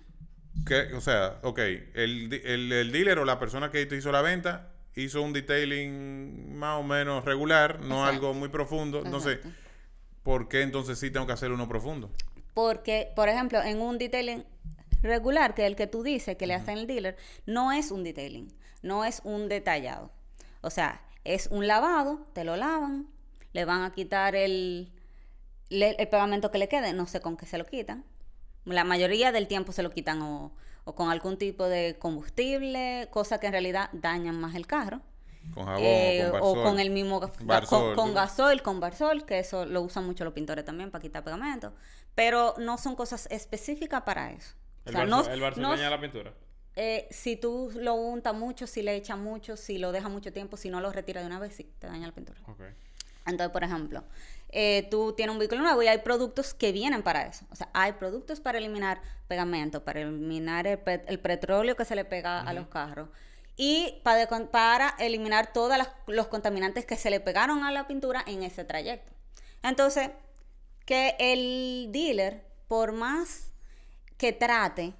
¿qué? 0.66 0.94
o 0.94 1.02
sea, 1.02 1.40
ok, 1.44 1.60
el, 1.60 2.42
el, 2.44 2.72
el 2.72 2.92
dealer 2.92 3.20
o 3.20 3.26
la 3.26 3.40
persona 3.40 3.72
que 3.72 3.86
te 3.86 3.96
hizo 3.96 4.12
la 4.12 4.22
venta 4.22 4.72
hizo 4.96 5.22
un 5.22 5.34
detailing 5.34 6.56
más 6.58 6.80
o 6.80 6.84
menos 6.84 7.24
regular, 7.26 7.80
no 7.82 8.00
Exacto. 8.00 8.10
algo 8.10 8.34
muy 8.34 8.50
profundo. 8.50 9.02
Entonces, 9.06 9.36
Exacto. 9.38 9.58
¿por 10.24 10.48
qué 10.50 10.62
entonces 10.62 10.98
sí 11.00 11.12
tengo 11.12 11.26
que 11.28 11.34
hacer 11.34 11.52
uno 11.52 11.68
profundo? 11.68 12.12
Porque, 12.54 13.10
por 13.16 13.28
ejemplo, 13.30 13.62
en 13.62 13.82
un 13.82 13.98
detailing 13.98 14.46
regular, 15.06 15.54
que 15.56 15.66
el 15.66 15.76
que 15.76 15.88
tú 15.88 16.04
dices 16.04 16.38
que 16.38 16.48
le 16.48 16.54
hacen 16.56 16.78
el 16.80 16.88
dealer, 16.88 17.18
no 17.46 17.72
es 17.72 17.92
un 17.92 18.04
detailing, 18.04 18.52
no 18.82 19.06
es 19.06 19.22
un 19.24 19.50
detallado. 19.50 20.12
O 20.62 20.70
sea, 20.70 21.02
es 21.24 21.48
un 21.52 21.68
lavado, 21.68 22.28
te 22.34 22.44
lo 22.44 22.56
lavan, 22.58 23.08
le 23.54 23.66
van 23.66 23.84
a 23.84 23.94
quitar 23.94 24.36
el, 24.36 24.92
le- 25.70 25.96
el 26.00 26.08
pegamento 26.08 26.52
que 26.52 26.58
le 26.58 26.68
quede, 26.70 26.94
no 26.94 27.08
sé 27.08 27.22
con 27.22 27.38
qué 27.38 27.46
se 27.46 27.58
lo 27.58 27.66
quitan. 27.66 28.04
La 28.66 28.84
mayoría 28.84 29.32
del 29.32 29.48
tiempo 29.48 29.72
se 29.72 29.84
lo 29.84 29.92
quitan 29.92 30.22
o, 30.22 30.52
o 30.86 30.96
con 30.96 31.10
algún 31.12 31.38
tipo 31.38 31.66
de 31.68 31.98
combustible, 32.00 33.08
cosa 33.12 33.40
que 33.40 33.48
en 33.48 33.54
realidad 33.54 33.90
dañan 33.94 34.40
más 34.40 34.56
el 34.56 34.68
carro. 34.68 35.02
Con 35.54 35.66
jabón 35.66 35.82
Eh, 35.84 36.28
o 36.28 36.32
con 36.32 36.42
o 36.60 36.64
con 36.64 36.80
el 36.80 36.90
mismo 36.90 37.20
Barsol, 37.20 37.80
con, 37.80 37.96
con 37.96 38.14
gasoil, 38.16 38.62
con 38.64 38.80
barsol, 38.80 39.26
que 39.26 39.40
eso 39.40 39.66
lo 39.66 39.82
usan 39.82 40.06
mucho 40.06 40.24
los 40.24 40.34
pintores 40.34 40.66
también 40.66 40.90
para 40.92 41.02
quitar 41.02 41.24
pegamento, 41.24 41.74
pero 42.16 42.56
no 42.58 42.78
son 42.80 42.96
cosas 42.96 43.28
específicas 43.30 44.02
para 44.02 44.32
eso. 44.32 44.56
O 44.86 44.90
¿El, 44.90 44.94
sea, 44.96 45.04
Barça- 45.06 45.10
no, 45.10 45.28
el 45.28 45.42
Barça 45.42 45.58
no- 45.58 45.70
daña 45.72 45.90
la 45.90 46.00
pintura? 46.00 46.34
eh, 46.76 47.08
si 47.10 47.36
tú 47.38 47.72
lo 47.76 47.94
untas 47.96 48.34
mucho, 48.36 48.68
si 48.68 48.82
le 48.82 48.96
echas 48.96 49.18
mucho, 49.18 49.56
si 49.58 49.78
lo 49.78 49.92
dejas 49.92 50.12
mucho 50.12 50.32
tiempo, 50.34 50.58
si 50.58 50.70
no 50.70 50.82
lo 50.82 50.92
retiras 50.92 51.24
de 51.24 51.28
una 51.28 51.40
vez, 51.40 51.56
sí, 51.56 51.64
te 51.80 51.88
daña 51.88 52.08
la 52.08 52.14
pintura. 52.14 52.40
Entonces, 53.26 53.50
por 53.52 53.64
ejemplo, 53.64 54.04
eh, 54.50 54.88
tú 54.92 55.14
tienes 55.14 55.34
un 55.34 55.40
vehículo 55.40 55.62
nuevo 55.62 55.82
y 55.82 55.88
hay 55.88 55.98
productos 56.00 56.54
que 56.54 56.72
vienen 56.72 57.02
para 57.02 57.26
eso. 57.26 57.46
O 57.50 57.56
sea, 57.56 57.70
hay 57.74 57.94
productos 57.94 58.40
para 58.40 58.60
eliminar 58.60 59.02
pegamento, 59.28 59.84
para 59.84 60.02
eliminar 60.02 60.68
el, 60.68 60.78
pet- 60.78 61.06
el 61.08 61.20
petróleo 61.20 61.76
que 61.76 61.86
se 61.86 61.96
le 61.96 62.06
pega 62.06 62.42
a 62.42 62.54
los 62.54 62.68
carros 62.68 63.10
y 63.58 64.00
para, 64.04 64.28
para 64.52 64.90
eliminar 65.00 65.54
todos 65.54 65.76
los 66.08 66.28
contaminantes 66.28 66.86
que 66.86 66.98
se 66.98 67.10
le 67.10 67.20
pegaron 67.20 67.64
a 67.64 67.72
la 67.72 67.88
pintura 67.88 68.24
en 68.28 68.44
ese 68.44 68.64
trayecto. 68.64 69.12
Entonces, 69.64 70.12
que 70.86 71.16
el 71.18 71.88
dealer, 71.92 72.46
por 72.68 72.92
más 72.92 73.52
que 74.18 74.34
trate, 74.34 74.94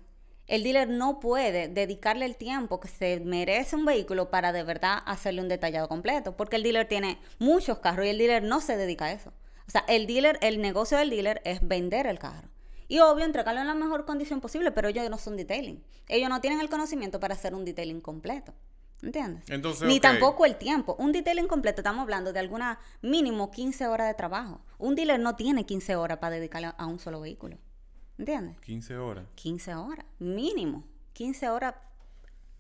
el 0.48 0.64
dealer 0.64 0.88
no 0.90 1.20
puede 1.20 1.68
dedicarle 1.68 2.26
el 2.26 2.36
tiempo 2.36 2.80
que 2.80 2.88
se 2.88 3.20
merece 3.20 3.76
un 3.76 3.86
vehículo 3.86 4.30
para 4.30 4.52
de 4.52 4.64
verdad 4.64 5.00
hacerle 5.06 5.42
un 5.42 5.48
detallado 5.48 5.88
completo, 5.88 6.38
porque 6.38 6.58
el 6.58 6.64
dealer 6.64 6.88
tiene 6.88 7.20
muchos 7.40 7.80
carros 7.80 8.06
y 8.06 8.10
el 8.10 8.18
dealer 8.18 8.44
no 8.44 8.62
se 8.62 8.78
dedica 8.78 9.06
a 9.06 9.12
eso. 9.12 9.34
O 9.68 9.72
sea, 9.72 9.84
el 9.88 10.06
dealer, 10.06 10.38
el 10.42 10.62
negocio 10.62 10.98
del 10.98 11.10
dealer 11.10 11.42
es 11.46 11.68
vender 11.68 12.06
el 12.06 12.20
carro. 12.20 12.50
Y 12.88 13.00
obvio, 13.00 13.26
entregarlo 13.26 13.62
en 13.62 13.68
la 13.68 13.74
mejor 13.74 14.06
condición 14.06 14.42
posible, 14.42 14.72
pero 14.72 14.90
ellos 14.90 15.10
no 15.10 15.18
son 15.18 15.38
detailing. 15.38 15.84
Ellos 16.08 16.30
no 16.30 16.40
tienen 16.40 16.60
el 16.60 16.70
conocimiento 16.70 17.20
para 17.20 17.34
hacer 17.34 17.56
un 17.56 17.66
detailing 17.66 18.00
completo. 18.00 18.54
¿Entiendes? 19.02 19.44
Entonces, 19.50 19.88
Ni 19.88 20.00
tampoco 20.00 20.46
el 20.46 20.56
tiempo. 20.56 20.96
Un 21.00 21.12
detailing 21.12 21.48
completo, 21.48 21.82
estamos 21.82 22.04
hablando 22.04 22.32
de 22.32 22.40
alguna 22.40 22.80
mínimo 23.02 23.50
15 23.50 23.88
horas 23.88 24.08
de 24.08 24.14
trabajo. 24.14 24.62
Un 24.78 24.94
dealer 24.94 25.20
no 25.20 25.36
tiene 25.36 25.66
15 25.66 25.96
horas 25.96 26.20
para 26.20 26.36
dedicarle 26.36 26.72
a 26.78 26.86
un 26.86 27.00
solo 27.00 27.22
vehículo. 27.22 27.58
¿Entiendes? 28.18 28.58
15 28.62 28.98
horas. 28.98 29.26
15 29.36 29.76
horas, 29.76 30.06
mínimo. 30.20 30.84
15 31.14 31.50
horas 31.50 31.76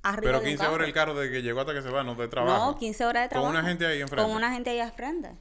arriba 0.04 0.22
Pero 0.34 0.40
de 0.40 0.46
un 0.46 0.50
15 0.52 0.64
carro. 0.64 0.74
horas 0.76 0.88
el 0.88 0.94
carro 0.94 1.16
desde 1.16 1.32
que 1.34 1.42
llegó 1.42 1.62
hasta 1.62 1.74
que 1.74 1.82
se 1.82 1.90
va, 1.90 2.04
no 2.04 2.16
de 2.16 2.28
trabajo. 2.28 2.72
No, 2.72 2.78
15 2.78 3.06
horas 3.06 3.24
de 3.24 3.28
Con 3.30 3.42
trabajo. 3.42 3.52
una 3.52 3.64
gente 3.68 3.86
ahí 3.86 4.02
enfrente. 4.02 4.24
Con 4.28 4.36
una 4.36 4.52
gente 4.54 4.70
ahí 4.70 4.80
al 4.80 4.92
frente. 4.92 5.32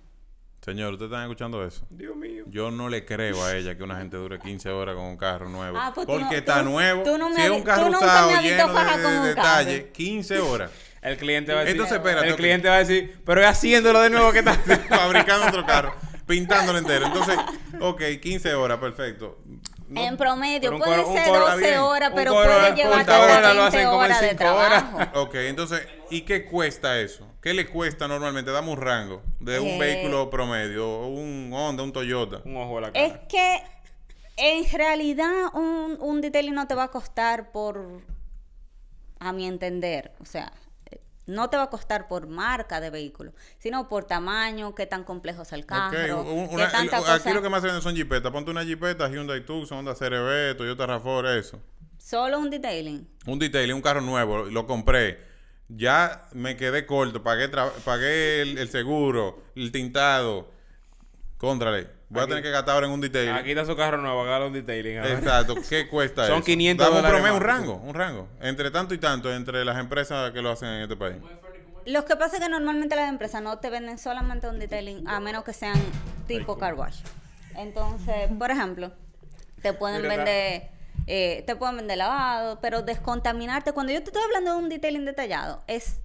Señor, 0.62 0.94
¿ustedes 0.94 1.10
están 1.10 1.22
escuchando 1.24 1.62
eso? 1.66 1.86
Dios 1.90 2.16
mío. 2.16 2.44
Yo 2.46 2.70
no 2.70 2.88
le 2.88 3.04
creo 3.04 3.44
a 3.44 3.54
ella 3.54 3.76
que 3.76 3.82
una 3.82 3.98
gente 3.98 4.16
dure 4.16 4.38
15 4.38 4.70
horas 4.70 4.94
con 4.94 5.04
un 5.04 5.16
carro 5.18 5.48
nuevo. 5.50 5.76
Ah, 5.78 5.92
pues 5.94 6.06
tú 6.06 6.12
porque 6.14 6.24
no- 6.24 6.32
está 6.32 6.60
tú- 6.62 6.70
nuevo. 6.70 7.02
tú 7.02 7.18
no 7.18 7.28
me 7.28 7.36
si 7.36 7.42
es 7.42 7.50
un 7.50 7.62
carro 7.62 7.90
tú 7.90 7.96
usado 7.98 8.28
me 8.30 8.34
has 8.36 8.42
visto 8.42 8.66
lleno 8.66 8.72
de, 8.80 9.02
con 9.02 9.12
de 9.12 9.18
un 9.18 9.24
detalle, 9.26 9.80
carro. 9.82 9.92
15 9.92 10.38
horas. 10.38 10.70
El 11.02 11.16
cliente 11.18 11.52
va 11.52 11.58
a 11.58 11.64
decir. 11.64 11.76
Entonces, 11.76 11.98
espérate, 11.98 12.28
el 12.28 12.36
cliente 12.36 12.68
va 12.68 12.76
a 12.76 12.78
decir, 12.78 13.20
pero 13.26 13.42
es 13.42 13.46
haciéndolo 13.46 14.00
de 14.00 14.08
nuevo, 14.08 14.32
¿qué 14.32 14.42
tal? 14.42 14.56
Fabricando 14.88 15.48
otro 15.48 15.66
carro, 15.66 15.94
pintándolo 16.26 16.78
entero. 16.78 17.04
Entonces, 17.04 17.36
ok, 17.78 18.00
15 18.22 18.54
horas, 18.54 18.78
perfecto. 18.78 19.38
No- 19.88 20.00
en 20.02 20.16
promedio, 20.16 20.78
puede 20.78 21.04
ser 21.04 21.28
coro- 21.28 21.40
12 21.50 21.58
bien. 21.60 21.78
horas, 21.78 22.12
pero 22.14 22.32
puede 22.32 22.74
llevar 22.74 23.00
hasta 23.00 23.16
ahora 23.16 23.40
lo 23.54 23.62
20 23.62 23.62
hacen 23.76 23.84
como 23.90 24.04
en 24.04 24.04
horas 24.10 24.20
de 24.20 24.28
cinco 24.30 24.44
horas. 24.44 24.90
trabajo. 24.90 25.10
Ok, 25.20 25.34
entonces, 25.34 25.86
¿y 26.10 26.22
qué 26.22 26.44
cuesta 26.46 26.98
eso? 27.00 27.26
¿Qué 27.42 27.52
le 27.52 27.66
cuesta 27.66 28.08
normalmente? 28.08 28.50
Dame 28.50 28.70
un 28.72 28.80
rango 28.80 29.22
de 29.40 29.60
un 29.60 29.68
Eh. 29.68 29.78
vehículo 29.78 30.30
promedio, 30.30 31.06
un 31.06 31.50
Honda, 31.52 31.82
un 31.82 31.92
Toyota. 31.92 32.40
Un 32.44 32.56
ojo 32.56 32.78
a 32.78 32.80
la 32.80 32.92
cara. 32.92 33.04
Es 33.04 33.12
que 33.28 33.62
en 34.36 34.70
realidad 34.72 35.30
un, 35.52 35.98
un 36.00 36.20
detailing 36.22 36.54
no 36.54 36.66
te 36.66 36.74
va 36.74 36.84
a 36.84 36.88
costar 36.90 37.52
por, 37.52 38.00
a 39.20 39.32
mi 39.32 39.46
entender, 39.46 40.12
o 40.20 40.24
sea, 40.24 40.50
no 41.26 41.48
te 41.50 41.56
va 41.56 41.64
a 41.64 41.70
costar 41.70 42.08
por 42.08 42.26
marca 42.26 42.80
de 42.80 42.90
vehículo, 42.90 43.32
sino 43.58 43.88
por 43.88 44.04
tamaño, 44.04 44.74
qué 44.74 44.86
tan 44.86 45.04
complejo 45.04 45.42
es 45.42 45.52
el 45.52 45.64
carro, 45.66 45.90
qué 46.56 46.66
tanta 46.66 46.98
el- 46.98 47.02
cosa- 47.02 47.14
aquí 47.14 47.32
lo 47.32 47.42
que 47.42 47.48
más 47.48 47.60
se 47.62 47.68
vende 47.68 47.82
son 47.82 47.94
jipetas. 47.96 48.30
Ponte 48.32 48.50
una 48.50 48.64
jipeta, 48.64 49.08
Hyundai 49.08 49.44
Tucson, 49.44 49.78
Honda 49.78 49.94
CRV, 49.94 50.54
Toyota 50.56 50.86
RAV4, 50.86 51.38
eso. 51.38 51.60
Solo 51.98 52.38
un 52.38 52.50
detailing. 52.50 53.08
Un 53.26 53.38
detailing, 53.38 53.74
un 53.76 53.82
carro 53.82 54.00
nuevo, 54.02 54.44
lo 54.44 54.66
compré. 54.66 55.32
Ya 55.68 56.28
me 56.32 56.56
quedé 56.56 56.84
corto, 56.84 57.22
pagué, 57.22 57.48
pagué 57.48 58.42
el, 58.42 58.58
el 58.58 58.68
seguro, 58.68 59.42
el 59.56 59.72
tintado. 59.72 60.52
Contrale. 61.44 61.86
Voy 62.08 62.22
a 62.22 62.26
tener 62.26 62.42
que 62.42 62.50
gastar 62.50 62.74
ahora 62.74 62.86
en 62.86 62.92
un 62.92 63.00
detailing. 63.00 63.34
Aquí 63.34 63.50
está 63.50 63.64
su 63.64 63.76
carro 63.76 63.98
nuevo, 63.98 64.22
hágalo 64.22 64.46
un 64.48 64.52
detailing. 64.52 64.98
a 64.98 65.02
ver. 65.02 65.18
Exacto. 65.18 65.56
¿Qué 65.68 65.88
cuesta 65.90 66.26
Son 66.26 66.36
eso? 66.36 66.44
500 66.44 66.86
Dame 66.86 66.96
un 66.96 67.02
dólares 67.02 67.20
promedio, 67.20 67.36
un 67.36 67.42
rango, 67.42 67.74
un 67.76 67.94
rango. 67.94 68.28
Entre 68.40 68.70
tanto 68.70 68.94
y 68.94 68.98
tanto, 68.98 69.32
entre 69.32 69.64
las 69.64 69.78
empresas 69.78 70.30
que 70.32 70.40
lo 70.42 70.50
hacen 70.50 70.68
en 70.68 70.82
este 70.82 70.96
país. 70.96 71.16
Lo 71.86 72.04
que 72.04 72.16
pasa 72.16 72.36
es 72.36 72.42
que 72.42 72.48
normalmente 72.48 72.96
las 72.96 73.08
empresas 73.08 73.42
no 73.42 73.58
te 73.58 73.68
venden 73.68 73.98
solamente 73.98 74.48
un 74.48 74.58
detailing, 74.58 75.06
a 75.08 75.20
menos 75.20 75.44
que 75.44 75.52
sean 75.52 75.78
tipo 76.26 76.56
car 76.56 76.74
wash. 76.74 77.00
Entonces, 77.56 78.30
por 78.38 78.50
ejemplo, 78.50 78.92
te 79.60 79.72
pueden 79.74 80.02
Mira, 80.02 80.16
vender, 80.16 80.70
eh, 81.06 81.44
te 81.46 81.56
pueden 81.56 81.76
vender 81.76 81.98
lavado, 81.98 82.60
pero 82.60 82.82
descontaminarte. 82.82 83.72
Cuando 83.72 83.92
yo 83.92 84.00
te 84.02 84.06
estoy 84.10 84.22
hablando 84.22 84.52
de 84.52 84.58
un 84.58 84.68
detailing 84.68 85.04
detallado, 85.04 85.62
es 85.66 85.98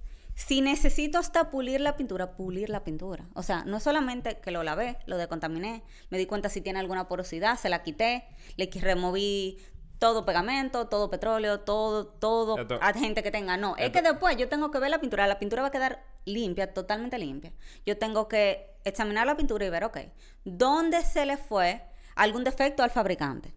si 0.46 0.62
necesito 0.62 1.18
hasta 1.18 1.50
pulir 1.50 1.82
la 1.82 1.96
pintura, 1.96 2.34
pulir 2.34 2.70
la 2.70 2.82
pintura. 2.82 3.28
O 3.34 3.42
sea, 3.42 3.62
no 3.64 3.76
es 3.76 3.82
solamente 3.82 4.38
que 4.40 4.50
lo 4.50 4.62
lavé, 4.62 4.96
lo 5.04 5.18
descontaminé, 5.18 5.82
me 6.08 6.16
di 6.16 6.24
cuenta 6.24 6.48
si 6.48 6.62
tiene 6.62 6.78
alguna 6.78 7.08
porosidad, 7.08 7.58
se 7.58 7.68
la 7.68 7.82
quité, 7.82 8.24
le 8.56 8.70
removí 8.80 9.58
todo 9.98 10.24
pegamento, 10.24 10.88
todo 10.88 11.10
petróleo, 11.10 11.60
todo, 11.60 12.06
todo 12.06 12.56
Ya 12.56 12.66
to- 12.66 12.78
agente 12.80 13.22
que 13.22 13.30
tenga. 13.30 13.58
No, 13.58 13.76
es 13.76 13.90
que 13.90 14.00
después 14.00 14.34
yo 14.38 14.48
tengo 14.48 14.70
que 14.70 14.78
ver 14.78 14.90
la 14.90 14.98
pintura. 14.98 15.26
La 15.26 15.38
pintura 15.38 15.60
va 15.60 15.68
a 15.68 15.72
quedar 15.72 16.02
limpia, 16.24 16.72
totalmente 16.72 17.18
limpia. 17.18 17.52
Yo 17.84 17.98
tengo 17.98 18.26
que 18.26 18.78
examinar 18.84 19.26
la 19.26 19.36
pintura 19.36 19.66
y 19.66 19.68
ver, 19.70 19.84
ok, 19.84 19.98
¿dónde 20.44 21.02
se 21.02 21.26
le 21.26 21.36
fue 21.36 21.84
algún 22.16 22.44
defecto 22.44 22.82
al 22.82 22.90
fabricante? 22.90 23.54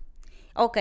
Ok, 0.54 0.78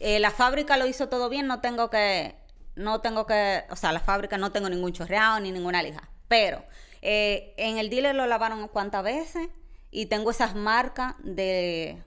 eh, 0.00 0.18
la 0.18 0.32
fábrica 0.32 0.76
lo 0.76 0.86
hizo 0.88 1.08
todo 1.08 1.28
bien, 1.28 1.46
no 1.46 1.60
tengo 1.60 1.90
que, 1.90 2.34
no 2.74 3.00
tengo 3.00 3.26
que, 3.26 3.64
o 3.70 3.76
sea, 3.76 3.92
la 3.92 4.00
fábrica 4.00 4.38
no 4.38 4.50
tengo 4.52 4.68
ningún 4.68 4.92
chorreado 4.92 5.40
ni 5.40 5.52
ninguna 5.52 5.82
lija. 5.82 6.08
Pero 6.28 6.64
eh, 7.02 7.54
en 7.56 7.78
el 7.78 7.90
dealer 7.90 8.14
lo 8.14 8.26
lavaron 8.26 8.66
cuántas 8.68 9.02
veces 9.04 9.48
y 9.90 10.06
tengo 10.06 10.30
esas 10.30 10.54
marcas 10.54 11.14
de 11.18 12.02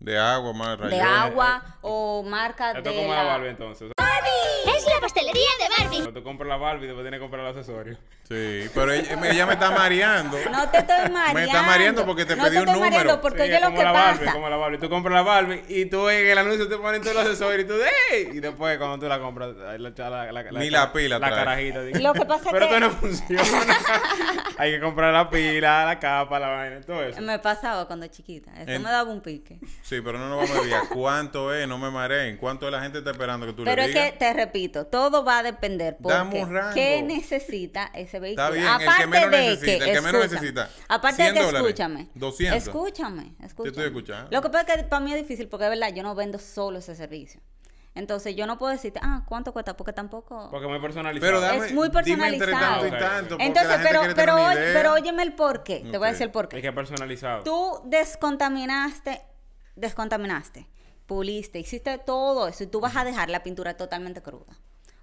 De 0.00 0.18
agua, 0.18 0.52
más 0.52 0.78
de 0.90 1.00
agua 1.00 1.76
o 1.82 2.22
marca 2.24 2.72
Esto 2.72 2.82
de 2.82 2.90
es 2.90 2.96
como 3.02 3.14
la 3.14 3.22
la- 3.22 3.28
Barbie 3.30 3.48
entonces. 3.50 3.92
Es 4.76 4.84
la 4.86 5.00
pastelería 5.00 5.48
de 5.60 5.82
Barbie. 5.82 6.00
Cuando 6.02 6.20
tú 6.20 6.24
compras 6.24 6.48
la 6.48 6.56
Barbie, 6.56 6.86
después 6.86 7.04
tienes 7.04 7.18
que 7.18 7.22
comprar 7.22 7.42
el 7.44 7.48
accesorio. 7.56 7.98
Sí, 8.28 8.68
pero 8.74 8.92
ella, 8.92 9.18
ella 9.30 9.46
me 9.46 9.54
está 9.54 9.70
mareando. 9.70 10.36
No 10.52 10.68
te 10.68 10.78
estoy 10.78 11.10
mareando. 11.10 11.34
Me 11.34 11.44
está 11.46 11.62
mareando 11.62 12.04
porque 12.06 12.26
te 12.26 12.36
no 12.36 12.44
pedí 12.44 12.52
te 12.56 12.60
un 12.60 12.66
estoy 12.68 12.80
mareando 12.80 13.04
número. 13.12 13.20
porque 13.22 13.38
Sí, 13.38 13.42
oye 13.44 13.54
es 13.54 13.60
lo 13.60 13.66
como 13.68 13.78
que 13.78 13.84
la 13.84 13.92
Barbie, 13.92 14.18
pasa. 14.18 14.32
como 14.32 14.48
la 14.50 14.56
Barbie. 14.56 14.78
Tú 14.78 14.88
compras 14.90 15.14
la 15.14 15.22
Barbie 15.22 15.64
y 15.68 15.84
tú 15.86 16.08
en 16.10 16.26
el 16.26 16.38
anuncio 16.38 16.68
te 16.68 16.76
ponen 16.76 17.00
todos 17.00 17.14
los 17.16 17.24
accesorios 17.24 17.64
y 17.64 17.68
tú 17.68 17.74
¡Ey! 18.12 18.28
Y 18.36 18.40
después 18.40 18.76
cuando 18.76 18.98
tú 18.98 19.08
la 19.08 19.18
compras, 19.18 19.56
la, 19.56 19.78
la, 19.78 20.32
la, 20.42 20.50
Ni 20.52 20.68
la 20.68 20.92
pila 20.92 21.18
La 21.18 21.26
trae. 21.28 21.38
carajita. 21.38 21.82
dice, 21.84 22.00
Lo 22.00 22.12
que 22.12 22.26
pasa 22.26 22.44
es 22.50 22.52
Pero 22.52 22.68
que- 22.68 22.74
esto 22.74 22.80
no 22.80 22.90
funciona. 22.90 23.42
Hay 24.58 24.72
que 24.72 24.80
comprar 24.80 25.12
la 25.14 25.30
pila, 25.30 25.84
la 25.86 25.98
capa, 25.98 26.38
la 26.38 26.48
vaina, 26.48 26.80
todo 26.82 27.02
eso. 27.04 27.20
Me 27.22 27.38
pasaba 27.38 27.86
cuando 27.86 28.06
chiquita. 28.08 28.50
Eso 28.60 28.72
En- 28.72 28.82
me 28.82 28.90
daba 28.90 29.10
un 29.10 29.20
pique. 29.20 29.58
Sí, 29.82 30.00
pero 30.02 30.18
no 30.18 30.28
nos 30.28 30.36
vamos 30.40 30.50
a 30.50 30.54
desviar. 30.60 30.82
¿Cuánto 30.92 31.54
es? 31.54 31.66
No 31.68 31.78
me 31.78 31.90
mareen. 31.90 32.36
¿Cuánto 32.36 32.66
es 32.66 32.72
la 32.72 32.82
gente 32.82 32.98
está 32.98 33.10
esperando 33.12 33.46
que 33.46 33.52
tú 33.52 33.64
Pero 33.64 33.76
le 33.82 33.88
es 33.88 33.94
digas? 33.94 34.10
que 34.12 34.16
te 34.18 34.32
repito, 34.34 34.86
todo 34.86 35.24
va 35.24 35.38
a 35.38 35.42
depender 35.42 35.96
Dame 36.00 36.30
porque 36.30 36.44
un 36.44 36.54
rango. 36.54 36.74
qué 36.74 37.02
necesita 37.02 37.90
ese 37.94 38.17
vehículo. 38.20 38.42
Está 38.48 38.54
bien, 38.54 38.66
el 38.66 38.78
que 38.78 38.84
aparte 38.84 39.06
menos 39.06 39.30
de 39.30 39.38
necesita, 39.38 39.66
que, 39.66 39.72
el 39.74 39.78
que 39.96 40.00
menos 40.00 40.24
escúchame, 40.24 40.32
necesita. 40.52 40.70
Aparte 40.88 41.22
de 41.22 41.28
100 41.30 41.34
que 41.34 41.42
dólares, 41.42 41.66
escúchame. 41.68 42.08
200. 42.14 42.56
Escúchame, 42.62 43.34
escúchame. 43.42 43.68
estoy 43.68 43.84
escuchando. 43.86 44.28
Lo 44.30 44.42
que 44.42 44.50
pasa 44.50 44.72
es 44.74 44.82
que 44.82 44.88
para 44.88 45.04
mí 45.04 45.12
es 45.12 45.18
difícil 45.18 45.48
porque 45.48 45.64
es 45.64 45.70
verdad, 45.70 45.92
yo 45.94 46.02
no 46.02 46.14
vendo 46.14 46.38
solo 46.38 46.78
ese 46.78 46.94
servicio. 46.94 47.40
Entonces 47.94 48.36
yo 48.36 48.46
no 48.46 48.58
puedo 48.58 48.70
decirte, 48.72 49.00
ah, 49.02 49.24
¿cuánto 49.26 49.52
cuesta? 49.52 49.76
Porque 49.76 49.92
tampoco 49.92 50.48
Porque 50.52 50.66
es 50.66 50.70
muy 50.70 50.80
personalizado. 50.80 51.20
Pero 51.32 51.40
dame, 51.40 51.66
es 51.66 51.72
muy 51.72 51.88
dime 52.04 52.28
entre 52.28 52.52
tanto 52.52 52.86
y 52.86 52.90
personalizado. 52.90 53.18
tanto. 53.28 53.36
Entonces, 53.40 53.76
pero 53.82 54.02
pero, 54.14 54.34
oye- 54.36 54.72
pero 54.72 54.92
óyeme 54.92 55.22
el 55.24 55.32
porqué. 55.34 55.80
Te 55.90 55.98
voy 55.98 56.06
a 56.06 56.10
decir 56.12 56.22
el 56.24 56.28
Es 56.28 56.32
porqué. 56.32 56.60
que 56.62 56.68
es 56.68 56.74
personalizado. 56.74 57.42
Tú 57.42 57.80
descontaminaste, 57.86 59.20
descontaminaste, 59.74 60.68
puliste, 61.06 61.58
hiciste 61.58 61.98
todo 61.98 62.46
eso 62.48 62.62
y 62.64 62.66
tú 62.68 62.80
vas 62.80 62.94
a 62.94 63.04
dejar 63.04 63.30
la 63.30 63.42
pintura 63.42 63.76
totalmente 63.76 64.22
cruda. 64.22 64.56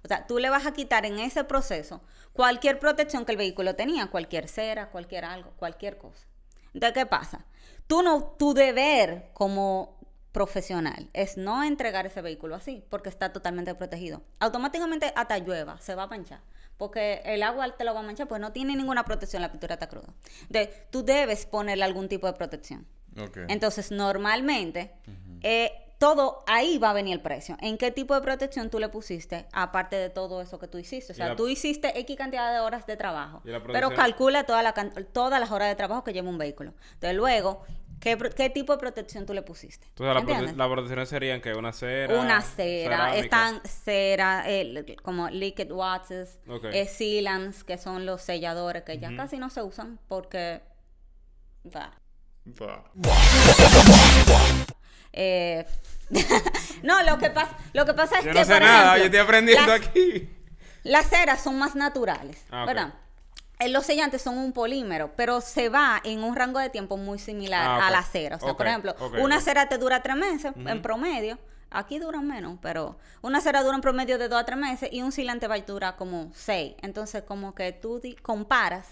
O 0.06 0.08
sea, 0.08 0.24
tú 0.24 0.38
le 0.38 0.50
vas 0.50 0.66
a 0.66 0.72
quitar 0.72 1.04
en 1.04 1.18
ese 1.18 1.42
proceso 1.42 2.00
cualquier 2.32 2.78
protección 2.78 3.24
que 3.24 3.32
el 3.32 3.38
vehículo 3.38 3.74
tenía, 3.74 4.06
cualquier 4.06 4.46
cera, 4.46 4.88
cualquier 4.90 5.24
algo, 5.24 5.50
cualquier 5.56 5.98
cosa. 5.98 6.24
Entonces, 6.72 6.94
¿qué 6.94 7.06
pasa? 7.06 7.44
Tú 7.88 8.02
no, 8.02 8.22
tu 8.38 8.54
deber 8.54 9.30
como 9.34 9.98
profesional 10.30 11.10
es 11.12 11.36
no 11.36 11.64
entregar 11.64 12.06
ese 12.06 12.22
vehículo 12.22 12.54
así, 12.54 12.84
porque 12.88 13.08
está 13.08 13.32
totalmente 13.32 13.74
protegido. 13.74 14.22
Automáticamente 14.38 15.12
hasta 15.16 15.38
llueva, 15.38 15.80
se 15.80 15.96
va 15.96 16.04
a 16.04 16.06
manchar, 16.06 16.38
porque 16.76 17.22
el 17.24 17.42
agua 17.42 17.76
te 17.76 17.82
lo 17.82 17.92
va 17.92 17.98
a 17.98 18.04
manchar, 18.04 18.28
pues 18.28 18.40
no 18.40 18.52
tiene 18.52 18.76
ninguna 18.76 19.04
protección, 19.04 19.42
la 19.42 19.50
pintura 19.50 19.74
está 19.74 19.88
cruda. 19.88 20.14
Entonces, 20.42 20.88
tú 20.92 21.04
debes 21.04 21.46
ponerle 21.46 21.84
algún 21.84 22.08
tipo 22.08 22.28
de 22.28 22.34
protección. 22.34 22.86
Entonces, 23.48 23.90
normalmente, 23.90 24.92
eh, 25.42 25.85
todo 25.98 26.44
ahí 26.46 26.78
va 26.78 26.90
a 26.90 26.92
venir 26.92 27.14
el 27.14 27.20
precio. 27.22 27.56
¿En 27.60 27.78
qué 27.78 27.90
tipo 27.90 28.14
de 28.14 28.20
protección 28.20 28.68
tú 28.70 28.78
le 28.78 28.88
pusiste, 28.88 29.46
aparte 29.52 29.96
de 29.96 30.10
todo 30.10 30.42
eso 30.42 30.58
que 30.58 30.68
tú 30.68 30.78
hiciste? 30.78 31.12
O 31.12 31.16
sea, 31.16 31.28
la- 31.30 31.36
tú 31.36 31.48
hiciste 31.48 31.98
X 32.00 32.16
cantidad 32.16 32.52
de 32.52 32.60
horas 32.60 32.86
de 32.86 32.96
trabajo, 32.96 33.40
la 33.44 33.58
pero 33.62 33.88
protección- 33.88 33.94
calcula 33.96 34.44
toda 34.44 34.62
la 34.62 34.72
can- 34.74 34.92
todas 35.12 35.40
las 35.40 35.50
horas 35.50 35.68
de 35.68 35.74
trabajo 35.74 36.04
que 36.04 36.12
lleva 36.12 36.28
un 36.28 36.38
vehículo. 36.38 36.74
Entonces, 36.94 37.16
luego, 37.16 37.62
¿qué, 38.00 38.50
tipo 38.50 38.72
de 38.74 38.78
protección 38.78 39.24
tú 39.24 39.32
le 39.32 39.40
pusiste? 39.42 39.86
Entonces, 39.98 40.52
la, 40.52 40.52
las 40.52 40.68
protecciones 40.68 41.08
serían 41.08 41.40
que 41.40 41.54
una 41.54 41.72
cera. 41.72 42.20
Una 42.20 42.42
cera, 42.42 42.96
cerámica. 43.12 43.18
están 43.24 43.62
cera, 43.64 44.44
eh, 44.46 44.96
como 45.02 45.30
liquid 45.30 45.72
waxes, 45.72 46.38
Ok. 46.46 46.66
eh, 46.72 46.86
sealants, 46.86 47.64
que 47.64 47.78
son 47.78 48.04
los 48.04 48.20
selladores 48.20 48.82
que 48.82 48.98
ya 48.98 49.16
casi 49.16 49.38
no 49.38 49.48
se 49.48 49.62
usan 49.62 49.98
porque... 50.08 50.60
sea, 51.70 51.92
Va. 52.46 52.84
Eh, 55.16 55.66
no, 56.82 57.02
lo 57.02 57.18
que 57.18 57.30
pasa, 57.30 57.56
lo 57.72 57.84
que 57.84 57.94
pasa 57.94 58.18
es 58.18 58.24
Yo 58.24 58.32
que 58.32 58.38
no 58.38 58.44
sé 58.44 58.60
nada, 58.60 58.96
ejemplo, 58.96 58.98
yo 58.98 59.04
estoy 59.06 59.18
aprendiendo 59.20 59.66
las, 59.66 59.80
aquí. 59.80 60.28
las 60.84 61.08
ceras 61.08 61.42
son 61.42 61.58
más 61.58 61.74
naturales, 61.74 62.44
Ah, 62.50 62.62
ok. 62.62 62.66
¿verdad? 62.68 62.94
Eh, 63.58 63.68
Los 63.70 63.86
sellantes 63.86 64.20
son 64.22 64.36
un 64.38 64.52
polímero, 64.52 65.12
pero 65.16 65.40
se 65.40 65.68
va 65.70 66.00
en 66.04 66.22
un 66.22 66.36
rango 66.36 66.58
de 66.60 66.68
tiempo 66.70 66.96
muy 66.98 67.18
similar 67.18 67.66
Ah, 67.66 67.86
a 67.88 67.90
la 67.90 68.02
cera. 68.02 68.36
O 68.36 68.38
sea, 68.40 68.54
por 68.54 68.66
ejemplo, 68.66 68.94
una 69.18 69.40
cera 69.40 69.68
te 69.68 69.78
dura 69.78 70.02
tres 70.02 70.16
meses 70.16 70.52
en 70.54 70.82
promedio. 70.82 71.38
Aquí 71.70 71.98
duran 71.98 72.26
menos, 72.28 72.58
pero 72.62 72.96
una 73.22 73.40
cera 73.40 73.62
dura 73.62 73.74
en 73.74 73.80
promedio 73.80 74.18
de 74.18 74.28
dos 74.28 74.40
a 74.40 74.44
tres 74.44 74.58
meses 74.58 74.88
y 74.92 75.02
un 75.02 75.10
silante 75.10 75.48
va 75.48 75.56
a 75.56 75.58
durar 75.60 75.96
como 75.96 76.30
seis. 76.34 76.74
Entonces, 76.82 77.22
como 77.24 77.54
que 77.54 77.72
tú 77.72 78.00
comparas 78.22 78.86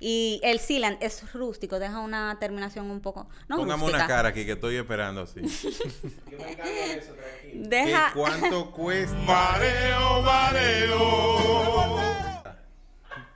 y 0.00 0.40
el 0.42 0.58
sealant 0.60 1.02
es 1.02 1.32
rústico, 1.32 1.78
deja 1.78 2.00
una 2.00 2.38
terminación 2.38 2.90
un 2.90 3.00
poco... 3.00 3.28
No 3.48 3.56
Póngame 3.56 3.82
rústica, 3.82 4.04
una 4.04 4.06
cara 4.06 4.28
aquí 4.30 4.44
que 4.44 4.52
estoy 4.52 4.76
esperando 4.76 5.22
así. 5.22 5.40
Yo 6.30 6.38
me 6.38 6.52
encargo 6.52 6.70
de 6.70 6.98
eso, 6.98 7.14
tranquilo. 7.14 7.68
Deja... 7.68 8.06
¿Qué 8.12 8.18
¿Cuánto 8.18 8.70
cuesta? 8.72 9.16
Mareo, 9.18 10.22
mareo. 10.22 11.56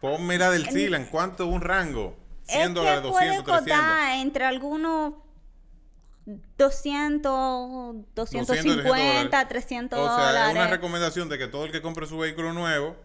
Ponme 0.01 0.39
la 0.39 0.51
del 0.51 0.69
Silan. 0.69 1.07
¿Cuánto 1.07 1.47
un 1.47 1.61
rango? 1.61 2.17
100 2.45 2.61
es 2.63 2.75
dólares, 2.75 3.01
que 3.01 3.09
200, 3.09 3.13
puede 3.13 3.43
300. 3.43 3.59
costar 3.59 4.19
entre 4.19 4.45
algunos 4.45 5.15
200, 6.59 7.97
250, 8.15 9.49
300 9.49 9.99
O 9.99 10.05
sea, 10.05 10.11
es 10.11 10.27
dólares. 10.27 10.55
una 10.55 10.67
recomendación 10.69 11.29
de 11.29 11.39
que 11.39 11.49
todo 11.49 11.65
el 11.65 11.73
que 11.73 11.83
compre 11.83 12.07
su 12.07 12.19
vehículo 12.19 12.53
nuevo 12.53 12.97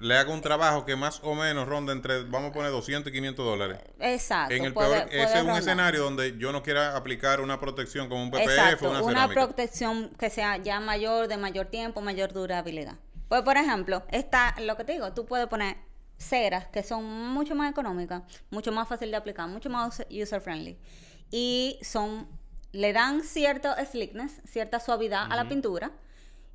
le 0.00 0.16
haga 0.16 0.32
un 0.32 0.40
trabajo 0.40 0.84
que 0.84 0.96
más 0.96 1.20
o 1.22 1.34
menos 1.34 1.68
ronda 1.68 1.92
entre, 1.92 2.24
vamos 2.24 2.50
a 2.50 2.52
poner 2.52 2.70
200 2.70 3.10
y 3.12 3.14
500 3.16 3.44
dólares. 3.44 3.78
Exacto. 4.00 4.54
En 4.54 4.64
el 4.64 4.72
puede- 4.72 4.90
peor, 4.90 5.08
puede 5.08 5.22
ese 5.22 5.32
es 5.34 5.40
un 5.40 5.46
rondar. 5.46 5.58
escenario 5.62 6.02
donde 6.02 6.36
yo 6.38 6.52
no 6.52 6.62
quiera 6.62 6.96
aplicar 6.96 7.40
una 7.40 7.60
protección 7.60 8.08
como 8.08 8.22
un 8.22 8.30
PPF 8.30 8.50
Exacto, 8.50 8.86
o 8.86 8.90
una 8.90 9.02
una, 9.02 9.12
cerámica. 9.12 9.46
protección 9.46 10.10
que 10.18 10.30
sea 10.30 10.56
ya 10.56 10.80
mayor, 10.80 11.28
de 11.28 11.36
mayor 11.36 11.66
tiempo, 11.66 12.00
mayor 12.00 12.32
durabilidad. 12.32 12.94
Pues, 13.28 13.42
por 13.42 13.56
ejemplo, 13.56 14.02
está 14.10 14.54
lo 14.60 14.76
que 14.76 14.84
te 14.84 14.92
digo, 14.92 15.12
tú 15.12 15.24
puedes 15.26 15.46
poner 15.46 15.76
ceras 16.18 16.66
que 16.68 16.82
son 16.82 17.04
mucho 17.32 17.54
más 17.54 17.70
económicas, 17.70 18.22
mucho 18.50 18.72
más 18.72 18.88
fácil 18.88 19.10
de 19.10 19.16
aplicar, 19.16 19.48
mucho 19.48 19.70
más 19.70 20.02
user 20.10 20.40
friendly 20.40 20.76
y 21.30 21.78
son 21.82 22.28
le 22.72 22.92
dan 22.92 23.22
cierto 23.24 23.74
slickness, 23.90 24.40
cierta 24.44 24.80
suavidad 24.80 25.26
a 25.30 25.36
la 25.36 25.48
pintura 25.48 25.90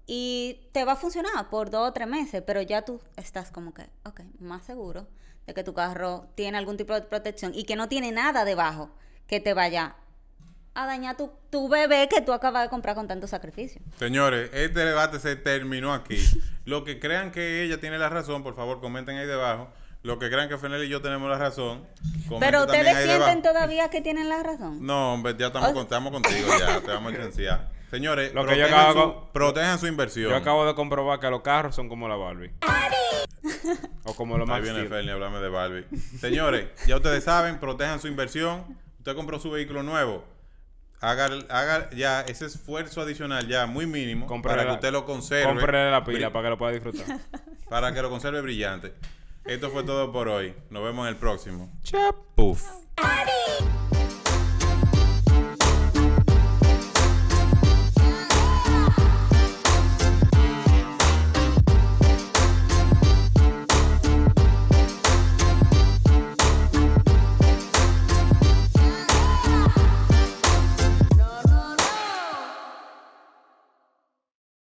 y 0.07 0.67
te 0.71 0.85
va 0.85 0.93
a 0.93 0.95
funcionar 0.95 1.49
por 1.49 1.69
dos 1.69 1.89
o 1.89 1.93
tres 1.93 2.07
meses, 2.07 2.43
pero 2.45 2.61
ya 2.61 2.83
tú 2.83 3.01
estás 3.17 3.51
como 3.51 3.73
que, 3.73 3.83
ok, 4.03 4.21
más 4.39 4.63
seguro 4.63 5.07
de 5.47 5.53
que 5.53 5.63
tu 5.63 5.73
carro 5.73 6.27
tiene 6.35 6.57
algún 6.57 6.77
tipo 6.77 6.93
de 6.93 7.01
protección 7.01 7.51
y 7.55 7.63
que 7.65 7.75
no 7.75 7.87
tiene 7.89 8.11
nada 8.11 8.45
debajo 8.45 8.89
que 9.27 9.39
te 9.39 9.53
vaya 9.53 9.95
a 10.75 10.85
dañar 10.85 11.15
tu, 11.17 11.31
tu 11.49 11.69
bebé 11.69 12.07
que 12.09 12.21
tú 12.21 12.33
acabas 12.33 12.63
de 12.63 12.69
comprar 12.69 12.95
con 12.95 13.07
tanto 13.07 13.27
sacrificio. 13.27 13.81
Señores, 13.97 14.49
este 14.53 14.81
debate 14.81 15.19
se 15.19 15.35
terminó 15.35 15.93
aquí. 15.93 16.17
Lo 16.65 16.83
que 16.83 16.99
crean 16.99 17.31
que 17.31 17.63
ella 17.63 17.79
tiene 17.79 17.97
la 17.97 18.09
razón, 18.09 18.43
por 18.43 18.55
favor, 18.55 18.81
comenten 18.81 19.17
ahí 19.17 19.25
debajo. 19.27 19.69
Lo 20.03 20.19
que 20.19 20.29
crean 20.29 20.49
que 20.49 20.57
Fenel 20.57 20.83
y 20.83 20.89
yo 20.89 21.01
tenemos 21.01 21.29
la 21.29 21.37
razón, 21.39 21.87
Pero 22.39 22.65
ustedes 22.65 22.95
sienten 22.95 23.41
debajo. 23.41 23.41
todavía 23.41 23.89
que 23.89 24.01
tienen 24.01 24.29
la 24.29 24.43
razón. 24.43 24.85
No, 24.85 25.13
hombre, 25.13 25.35
ya 25.37 25.47
estamos, 25.47 25.69
O- 25.69 25.73
con- 25.73 25.83
estamos 25.83 26.11
contigo, 26.11 26.47
ya, 26.59 26.79
te 26.81 26.91
vamos 26.91 27.11
a 27.13 27.15
licenciar. 27.17 27.71
Señores, 27.95 28.33
Lo 28.33 28.45
que 28.45 28.57
yo 28.57 28.65
protejan, 28.65 28.79
acabo 28.89 28.93
su, 28.93 29.13
con- 29.13 29.31
protejan 29.31 29.79
su 29.79 29.87
inversión. 29.87 30.29
Yo 30.31 30.35
acabo 30.35 30.65
de 30.67 30.75
comprobar 30.75 31.19
que 31.19 31.29
los 31.29 31.41
carros 31.41 31.73
son 31.75 31.87
como 31.87 32.07
la 32.09 32.15
Barbie. 32.17 32.51
o 34.03 34.13
como 34.15 34.37
los 34.37 34.49
Ahí 34.49 34.61
Max 34.61 34.73
viene. 34.73 34.89
Fernie, 34.89 35.11
háblame 35.13 35.39
de 35.39 35.49
Barbie. 35.49 35.85
Señores, 36.19 36.67
ya 36.87 36.97
ustedes 36.97 37.23
saben, 37.23 37.57
protejan 37.59 37.99
su 38.01 38.07
inversión. 38.07 38.65
Usted 38.97 39.15
compró 39.15 39.39
su 39.39 39.49
vehículo 39.49 39.81
nuevo. 39.81 40.25
Haga, 40.99 41.29
haga 41.49 41.89
ya 41.91 42.21
ese 42.21 42.45
esfuerzo 42.47 43.01
adicional 43.01 43.47
ya 43.47 43.65
muy 43.65 43.85
mínimo 43.85 44.25
Cómprele 44.27 44.53
para 44.55 44.63
que 44.63 44.67
la- 44.69 44.75
usted 44.75 44.91
lo 44.91 45.05
conserve. 45.05 45.45
Cómprele 45.53 45.91
la 45.91 46.03
pila 46.03 46.31
para 46.33 46.43
que 46.43 46.49
lo 46.49 46.57
pueda 46.57 46.71
disfrutar. 46.73 47.05
para 47.69 47.93
que 47.93 48.01
lo 48.01 48.09
conserve 48.09 48.41
brillante. 48.41 48.93
Esto 49.45 49.69
fue 49.69 49.83
todo 49.83 50.11
por 50.11 50.27
hoy. 50.27 50.53
Nos 50.69 50.83
vemos 50.83 51.05
en 51.07 51.09
el 51.13 51.15
próximo. 51.17 51.71
Chap. 51.83 52.15
Puf. 52.35 52.61
Barbie. 53.01 53.74